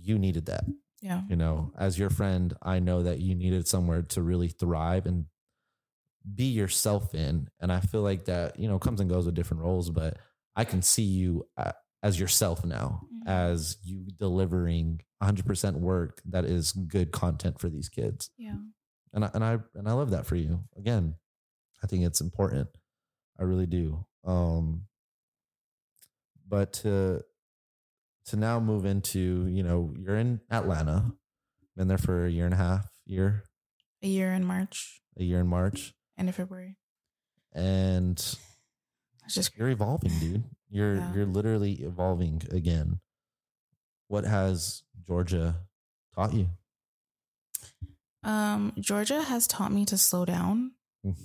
[0.00, 0.62] you needed that.
[1.02, 1.22] Yeah.
[1.28, 5.24] You know, as your friend, I know that you needed somewhere to really thrive and
[6.34, 7.48] be yourself in.
[7.60, 10.18] And I feel like that, you know, comes and goes with different roles, but
[10.54, 11.48] I can see you
[12.02, 13.26] as yourself now, Mhm.
[13.28, 18.58] as you delivering 100% work that is good content for these kids Yeah.
[19.12, 20.60] And I and I and I love that for you.
[20.76, 21.14] Again,
[21.82, 22.68] I think it's important.
[23.38, 24.04] I really do.
[24.24, 24.86] Um
[26.48, 27.22] but to
[28.26, 31.12] to now move into, you know, you're in Atlanta,
[31.76, 33.44] been there for a year and a half, year,
[34.02, 36.76] A year in March, a year in March, end of February.
[37.52, 40.44] and It's just you're evolving, dude.
[40.68, 41.14] You're Yeah.
[41.14, 43.00] you're literally evolving again.
[44.08, 45.66] What has Georgia
[46.14, 46.50] taught you?
[48.22, 50.72] Um, Georgia has taught me to slow down
[51.06, 51.16] Mm.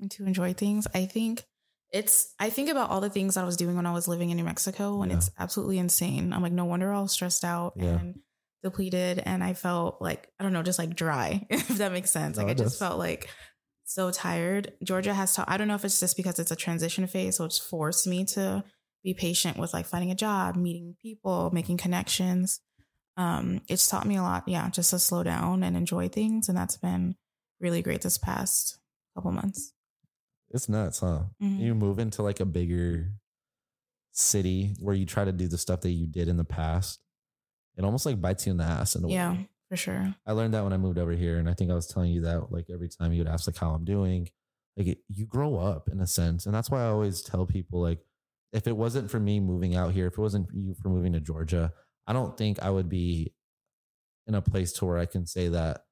[0.00, 0.86] and to enjoy things.
[0.94, 1.44] I think
[1.90, 4.36] it's I think about all the things I was doing when I was living in
[4.36, 5.18] New Mexico and Yeah.
[5.18, 6.32] it's absolutely insane.
[6.32, 7.98] I'm like, no wonder I was stressed out Yeah.
[7.98, 8.20] and
[8.62, 12.36] depleted and I felt like I don't know, just like dry, if that makes sense.
[12.36, 12.78] No, like I just does.
[12.78, 13.28] felt like
[13.84, 14.72] so tired.
[14.82, 17.44] Georgia has taught I don't know if it's just because it's a transition phase, so
[17.44, 18.62] it's forced me to
[19.02, 22.60] be patient with like finding a job, meeting people, making connections
[23.16, 26.56] um it's taught me a lot yeah just to slow down and enjoy things and
[26.58, 27.14] that's been
[27.60, 28.78] really great this past
[29.14, 29.72] couple months
[30.50, 31.24] It's nuts, huh?
[31.42, 31.58] Mhm.
[31.60, 33.12] You move into like a bigger
[34.12, 37.00] city where you try to do the stuff that you did in the past.
[37.76, 39.48] It almost like bites you in the ass in a yeah way.
[39.68, 41.86] for sure I learned that when I moved over here, and I think I was
[41.88, 44.28] telling you that like every time you would ask like how I'm doing,
[44.76, 47.80] like it, you grow up in a sense, and that's why I always tell people
[47.80, 48.00] like
[48.52, 51.12] if it wasn't for me moving out here, if it wasn't for you for moving
[51.14, 51.72] to Georgia,
[52.06, 53.32] I don't think I would be
[54.26, 55.82] in a place to where I can say that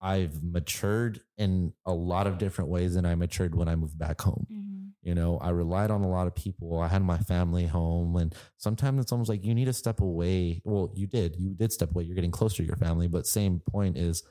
[0.00, 4.20] I've matured in a lot of different ways than I matured when I moved back
[4.20, 4.46] home.
[4.50, 4.78] Mm-hmm.
[5.02, 6.80] You know, I relied on a lot of people.
[6.80, 10.60] I had my family home, and sometimes it's almost like you need to step away.
[10.64, 11.36] Well, you did.
[11.36, 12.04] You did step away.
[12.04, 14.22] You're getting closer to your family, but same point is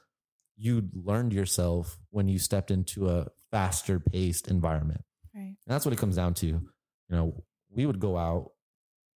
[0.55, 5.01] you learned yourself when you stepped into a faster paced environment.
[5.33, 6.47] right And that's what it comes down to.
[6.47, 6.61] You
[7.09, 8.51] know, we would go out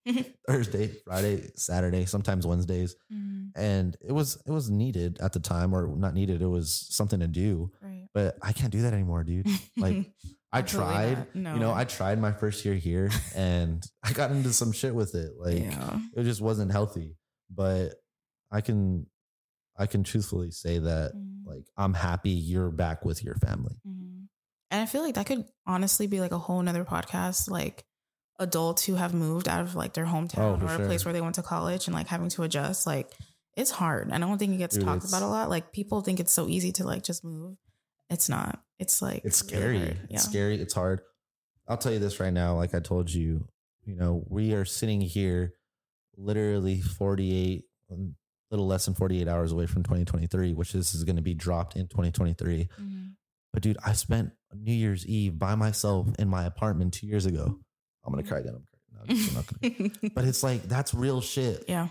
[0.47, 3.51] Thursday, Friday, Saturday, sometimes Wednesdays, Mhm.
[3.55, 6.41] and it was it was needed at the time, or not needed.
[6.41, 7.71] It was something to do.
[7.81, 9.47] right But I can't do that anymore, dude.
[9.77, 10.11] Like,
[10.51, 11.27] I tried.
[11.35, 14.93] no You know, I tried my first year here, and I got into some shit
[14.95, 15.31] with it.
[15.37, 17.15] Like, yeah it just wasn't healthy.
[17.49, 17.95] But
[18.51, 19.05] I can,
[19.77, 21.45] I can truthfully say that, Mhm.
[21.45, 23.77] like, I'm happy you're back with your family.
[23.87, 24.27] Mhm.
[24.71, 27.83] and i feel like that could honestly be like a whole nother podcast like
[28.41, 30.85] adults who have moved out of like their hometown Oh, or a sure.
[30.85, 33.09] place where they went to college and like having to adjust like
[33.55, 36.01] it's hard and i don't think it gets Dude, talked about a lot like people
[36.01, 37.57] think it's so easy to like just move
[38.09, 39.97] it's not it's like It's really scary.
[40.09, 40.55] It's scary.
[40.59, 41.01] It's hard.
[41.67, 42.55] I'll tell you this right now.
[42.55, 43.47] Like I told you,
[43.85, 45.53] you know, we are sitting here
[46.17, 47.95] literally 48, a
[48.49, 51.75] little less than 48 hours away from 2023, which this is going to be dropped
[51.75, 52.67] in 2023.
[52.79, 53.11] Mhm.
[53.53, 57.59] But dude, I spent New Year's Eve by myself in my apartment two years ago.
[58.03, 58.55] I'm gonna cry again.
[58.55, 59.19] I'm crying.
[59.19, 60.11] No, I'm not gonna.
[60.15, 61.65] But it's like that's real shit.
[61.67, 61.87] yeah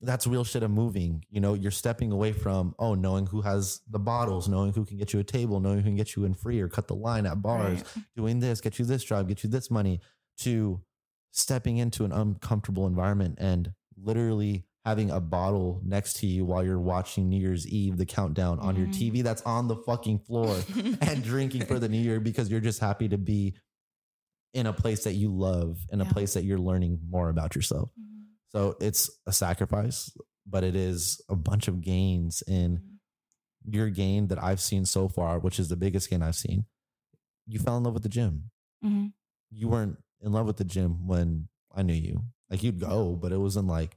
[0.00, 1.24] That's real shit of moving.
[1.30, 4.96] You know, you're stepping away from oh, knowing who has the bottles, knowing who can
[4.96, 7.26] get you a table, knowing who can get you in free or cut the line
[7.26, 8.04] at bars, right.
[8.16, 10.00] doing this, get you this job, get you this money,
[10.38, 10.80] to
[11.30, 16.80] stepping into an uncomfortable environment and literally having a bottle next to you while you're
[16.80, 18.94] watching New Year's Eve, the countdown on your Mhm.
[18.94, 20.56] TV that's on the fucking floor
[21.00, 23.54] and drinking for the new year because you're just happy to be
[24.54, 26.12] in a place that you love, in a Yeah.
[26.12, 27.90] place that you're learning more about yourself.
[27.98, 28.24] Mhm.
[28.50, 30.14] So it's a sacrifice,
[30.46, 32.98] but it is a bunch of gains in
[33.64, 36.66] your gain that I've seen so far, which is the biggest gain I've seen.
[37.46, 38.50] You fell in love with the gym.
[38.84, 39.12] Mhm.
[39.50, 42.24] You weren't in love with the gym when I knew you.
[42.50, 43.96] Like you'd go, but it wasn't like,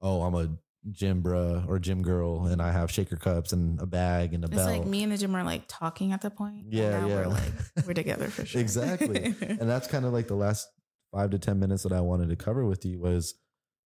[0.00, 0.58] oh, I'm a
[0.92, 4.46] gym bruh or gym girl and I have shaker cups and a bag and a
[4.46, 4.68] It's belt.
[4.68, 6.66] like me and the gym are like talking at the point.
[6.70, 7.14] Yeah, now yeah.
[7.16, 7.52] We're like
[7.86, 8.60] we're together for sure.
[8.60, 9.34] Exactly.
[9.40, 10.68] and that's kind of like the last
[11.12, 13.34] five to 10 minutes that I wanted to cover with you was,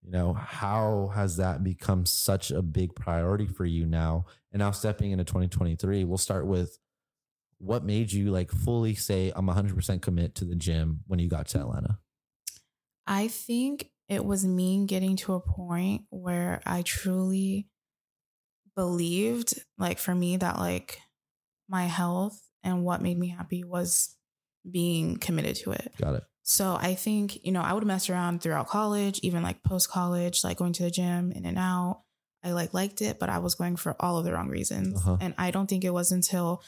[0.01, 4.25] you know, how has that become such a big priority for you now?
[4.51, 6.77] And now stepping into 2023, we'll start with
[7.59, 11.47] what made you like fully say I'm 100% commit to the gym when you got
[11.49, 11.99] to Atlanta?
[13.07, 17.67] I think it was me getting to a point where I truly
[18.75, 20.99] believed, like for me, that like
[21.69, 24.15] my health and what made me happy was
[24.69, 25.93] being committed to it.
[25.99, 26.23] Got it.
[26.43, 30.43] So I think, you know, I would mess around throughout college, even like post college,
[30.43, 32.01] like going to the gym in and out.
[32.43, 34.97] I like liked it, but I was going for all of the wrong reasons.
[34.97, 35.17] Uh-huh.
[35.21, 36.61] And I don't think it was until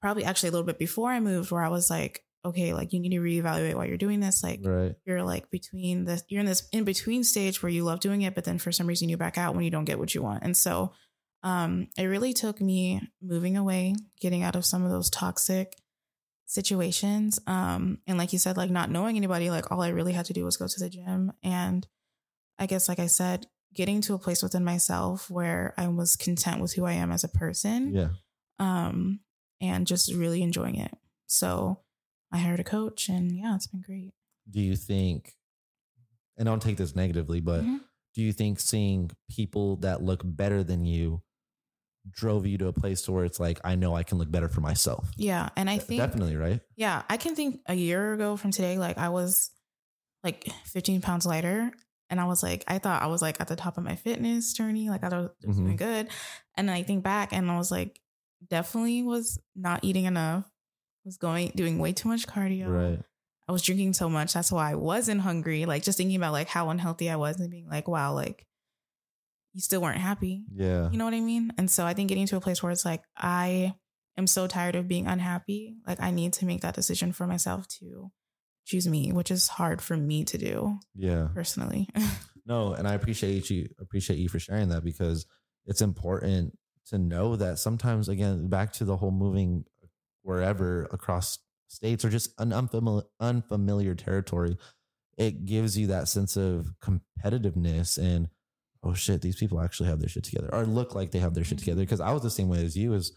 [0.00, 3.00] probably actually a little bit before I moved where I was like, okay, like you
[3.00, 4.42] need to reevaluate why you're doing this.
[4.42, 4.94] Like Right.
[5.04, 8.34] you're like between this, you're in this in between stage where you love doing it,
[8.34, 10.42] but then for some reason you back out when you don't get what you want.
[10.42, 10.92] And so
[11.42, 15.74] um it really took me moving away, getting out of some of those toxic
[16.46, 17.38] situations.
[17.46, 20.32] Um and like you said, like not knowing anybody, like all I really had to
[20.32, 21.32] do was go to the gym.
[21.42, 21.86] And
[22.58, 26.60] I guess like I said, getting to a place within myself where I was content
[26.60, 28.08] with who I am as a person Yeah.
[28.58, 29.20] um,
[29.60, 30.92] and just really enjoying it.
[31.26, 31.78] So
[32.32, 34.12] I hired a coach, and yeah, it's been great.
[34.48, 35.34] Do you think,
[36.36, 37.80] and don't take this negatively, but Mhm.
[38.14, 41.22] do you think seeing people that look better than you
[42.10, 44.48] drove you to a place to where it's like, I know I can look better
[44.48, 45.10] for myself?
[45.16, 46.60] Yeah, and I think Definitely, right?
[46.76, 49.50] yeah, I can think a year ago from today, like I was
[50.24, 51.72] like 15 pounds lighter.
[52.08, 54.52] And I was like, I thought I was like at the top of my fitness
[54.52, 54.90] journey.
[54.90, 56.08] Like I was doing good.
[56.56, 58.00] And then I think back and I was like,
[58.48, 60.49] definitely was not eating enough,
[61.04, 62.68] was going, doing way too much cardio.
[62.68, 63.00] Right.
[63.48, 64.32] I was drinking so much.
[64.32, 65.66] That's why I wasn't hungry.
[65.66, 68.46] Like just thinking about like how unhealthy I was and being like, wow, like
[69.52, 70.44] you still weren't happy.
[70.54, 70.88] Yeah.
[70.90, 71.52] You know what I mean?
[71.58, 73.74] And so I think getting to a place where it's like, I
[74.16, 75.74] am so tired of being unhappy.
[75.86, 78.12] Like I need to make that decision for myself to
[78.66, 81.28] choose me, which is hard for me to do Yeah.
[81.34, 81.88] personally.
[82.46, 85.24] No, and I appreciate you appreciate you for sharing that because
[85.66, 89.64] it's important to know that sometimes again back to the whole moving
[90.22, 94.56] wherever across states or just an unfamiliar unfamiliar territory,
[95.16, 98.28] it gives you that sense of competitiveness and
[98.82, 101.44] oh shit, these people actually have their shit together or look like they have their
[101.44, 101.60] shit Mhm.
[101.60, 101.82] together.
[101.82, 103.12] Because I was the same way as you as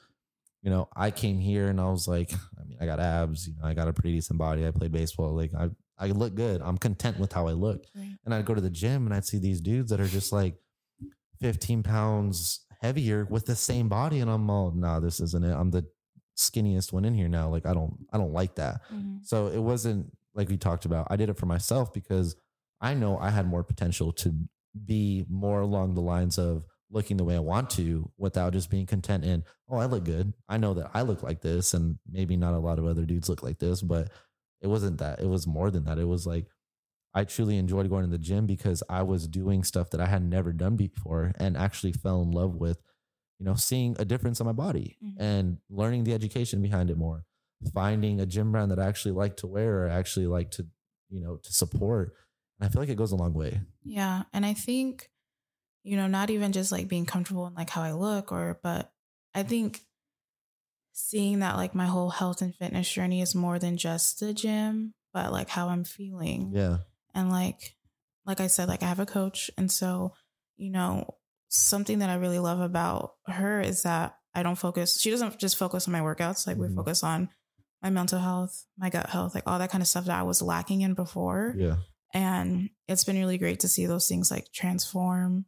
[0.62, 3.54] you know, I came here and I was like, I mean, I got abs, you
[3.56, 4.66] know, I got a pretty decent body.
[4.66, 5.34] I played baseball.
[5.36, 6.62] Like I I look good.
[6.62, 7.86] I'm content with how I look.
[7.96, 8.18] Right.
[8.26, 10.56] And I'd go to the gym and I'd see these dudes that are just like
[11.40, 14.20] 15 pounds heavier with the same body.
[14.20, 15.54] And I'm all, nah, this isn't it.
[15.54, 15.86] I'm the
[16.38, 17.50] skinniest one in here now.
[17.50, 18.82] Like I don't, I don't like that.
[18.92, 19.26] Mhm.
[19.26, 21.08] So it wasn't like we talked about.
[21.10, 22.36] I did it for myself because
[22.82, 24.34] I know I had more potential to
[24.86, 28.86] be more along the lines of looking the way I want to without just being
[28.86, 30.34] content in, oh, I look good.
[30.50, 33.30] I know that I look like this and maybe not a lot of other dudes
[33.30, 34.12] look like this, but
[34.62, 35.20] it wasn't that.
[35.20, 35.98] It was more than that.
[35.98, 36.48] It was like
[37.14, 40.24] I truly enjoyed going to the gym because I was doing stuff that I had
[40.24, 42.80] never done before and actually fell in love with,
[43.44, 45.16] you know, seeing a difference in my body Mhm.
[45.20, 47.26] and learning the education behind it more,
[47.74, 50.66] finding a gym brand that I actually like to wear or actually like to,
[51.10, 52.16] you know, to support.
[52.58, 53.60] And I feel like it goes a long way.
[53.84, 54.24] Yeah.
[54.32, 55.10] And I think,
[55.84, 58.94] you know, not even just like being comfortable in like how I look or, but
[59.36, 59.82] I think
[60.94, 64.94] seeing that like my whole health and fitness journey is more than just the gym,
[65.12, 66.52] but like how I'm feeling.
[66.54, 66.78] Yeah.
[67.14, 67.76] And like,
[68.26, 69.52] like I said, like I have a coach.
[69.58, 70.14] And so,
[70.56, 71.16] you know,
[71.54, 75.58] something that I really love about her is that I don't focus, she doesn't just
[75.58, 76.48] focus on my workouts.
[76.48, 76.70] Like Mhm.
[76.70, 77.30] we focus on
[77.82, 80.42] my mental health, my gut health, like all that kind of stuff that I was
[80.42, 81.54] lacking in before.
[81.58, 81.78] Yeah.
[82.14, 85.46] And it's been really great to see those things like transform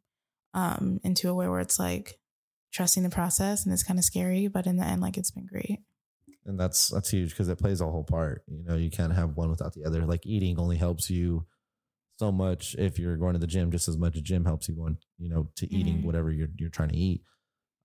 [0.54, 2.20] um, into a way where it's like
[2.72, 5.46] trusting the process and it's kind of scary, but in the end, like it's been
[5.48, 5.80] great.
[6.46, 9.36] and that's that's huge because it plays a whole part you know you can't have
[9.36, 11.44] one without the other like eating only helps you
[12.18, 14.76] so much if you're going to the gym just as much as gym helps you
[14.76, 16.04] going you know to eating Mhm.
[16.04, 17.22] whatever you're you're trying to eat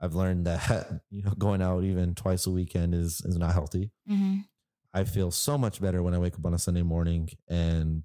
[0.00, 3.90] i've learned that you know going out even twice a weekend is is not healthy
[4.08, 4.38] Mm-hmm.
[4.94, 8.02] i feel so much better when i wake up on a sunday morning and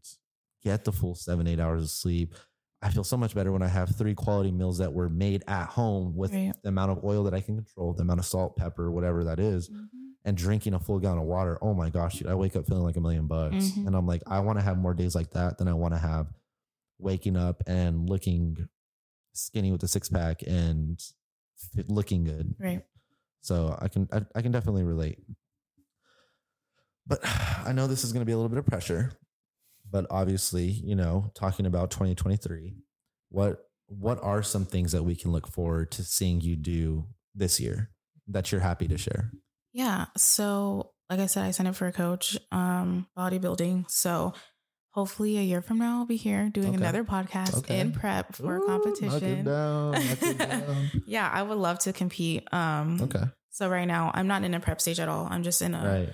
[0.64, 2.34] get the full seven eight hours of sleep
[2.82, 5.68] i feel so much better when i have three quality meals that were made at
[5.68, 6.54] home with Right.
[6.64, 9.40] the amount of oil that i can control the amount of salt pepper whatever that
[9.40, 10.05] is Mm-hmm.
[10.26, 11.58] And drinking a full gallon of water.
[11.62, 13.56] Oh my gosh, dude, I wake up feeling like a million bucks.
[13.72, 13.88] Mhm.
[13.88, 16.00] And I'm like, I want to have more days like that than I want to
[16.00, 16.28] have
[16.98, 18.68] waking up and looking
[19.34, 21.00] skinny with a six pack and
[21.74, 22.56] fit, looking good.
[22.60, 22.84] Right.
[23.42, 25.20] So I can I, I can definitely relate.
[27.06, 27.20] But
[27.66, 29.12] I know this is going to be a little bit of pressure.
[29.90, 32.76] But obviously, you know, talking about 2023,
[33.30, 37.06] what what are some things that we can look forward to seeing you do
[37.36, 37.92] this year
[38.28, 39.32] that you're happy to share?
[39.76, 40.06] Yeah.
[40.16, 43.92] So, like I said, I signed up for a coach, um, bodybuilding.
[43.92, 44.34] So,
[44.92, 46.78] hopefully, a year from now, I'll be here doing Okay.
[46.78, 47.82] another podcast Okay.
[47.82, 49.44] in prep for Ooh, a competition.
[49.44, 50.92] down, knock it down.
[51.06, 52.48] yeah, I would love to compete.
[52.54, 53.24] Um, Okay.
[53.52, 55.28] So right now, I'm not in a prep stage at all.
[55.30, 55.86] I'm just in a.
[56.06, 56.14] Right.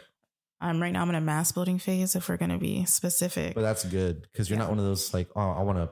[0.64, 2.16] Um, right now, I'm in a mass building phase.
[2.16, 4.64] If we're gonna be specific, But that's good because you're Yeah.
[4.66, 5.89] not one of those like, oh, I want to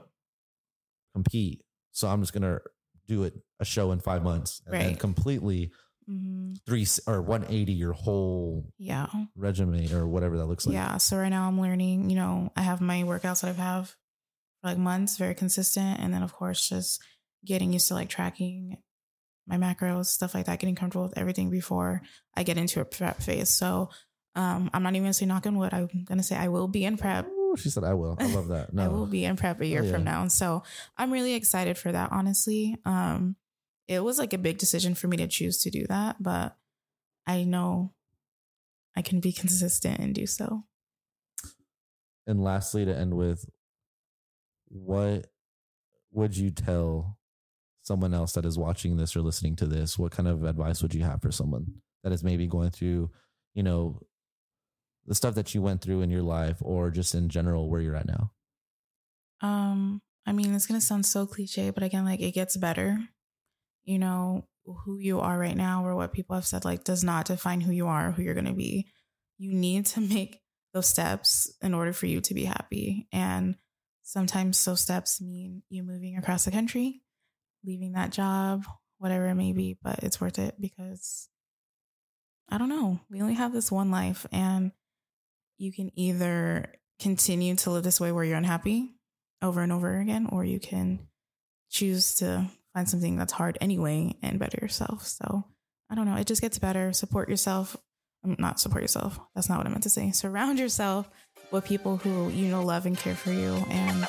[1.13, 2.59] compete, so I'm just gonna
[3.07, 5.71] do it a show in five months and then completely
[6.09, 10.73] hmm three or 180 your whole yeah, regimen or whatever that looks like.
[10.73, 10.97] yeah.
[10.97, 12.09] So right now, I'm learning.
[12.09, 13.89] You know, I have my workouts that I've have
[14.61, 17.01] for like months, very consistent, and then of course, just
[17.45, 18.77] getting used to like tracking
[19.47, 22.01] my macros, stuff like that, getting comfortable with everything before
[22.35, 23.49] I get into a prep phase.
[23.49, 23.89] So.
[24.35, 25.73] Um, I'm not even gonna say knock on wood.
[25.73, 27.27] I'm gonna say I will be in prep.
[27.27, 28.71] Ooh, she said, "I will." I love that.
[28.73, 30.27] No, I will be in prep a year Oh, from now.
[30.27, 30.63] So
[30.95, 32.77] I'm really excited for that, honestly.
[32.85, 33.35] Um,
[33.89, 36.55] it was like a big decision for me to choose to do that, but
[37.25, 37.91] I know
[38.95, 40.63] I can be consistent and do so.
[42.27, 43.49] And lastly, to end with,
[44.67, 45.25] what
[46.11, 47.17] would you tell
[47.81, 49.97] someone else that is watching this or listening to this?
[49.97, 53.09] What kind of advice would you have for someone that is maybe going through,
[53.55, 53.99] you know,
[55.07, 57.95] the stuff that you went through in your life or just in general where you're
[57.95, 58.31] at now?
[59.41, 62.99] Um, I mean, it's gonna sound so cliche, but again, like it gets better.
[63.85, 67.25] You know, who you are right now or what people have said like does not
[67.25, 68.87] define who you are, who you're gonna be.
[69.37, 70.39] You need to make
[70.73, 73.07] those steps in order for you to be happy.
[73.11, 73.55] And
[74.03, 77.01] sometimes those steps mean you moving across the country,
[77.63, 78.65] leaving that job,
[78.97, 81.29] whatever it may be, but it's worth it because
[82.49, 82.99] I don't know.
[83.09, 84.71] We only have this one life and
[85.57, 88.91] you can either continue to live this way where you're unhappy
[89.41, 91.07] over and over again, or you can
[91.69, 95.05] choose to find something that's hard anyway and better yourself.
[95.05, 95.45] So
[95.89, 96.15] I don't know.
[96.15, 96.93] It just gets better.
[96.93, 97.75] Support yourself.
[98.23, 99.19] Um, Not support yourself.
[99.33, 100.11] That's not what I meant to say.
[100.13, 101.09] Surround yourself
[101.51, 104.07] with people who you know love and care for you, and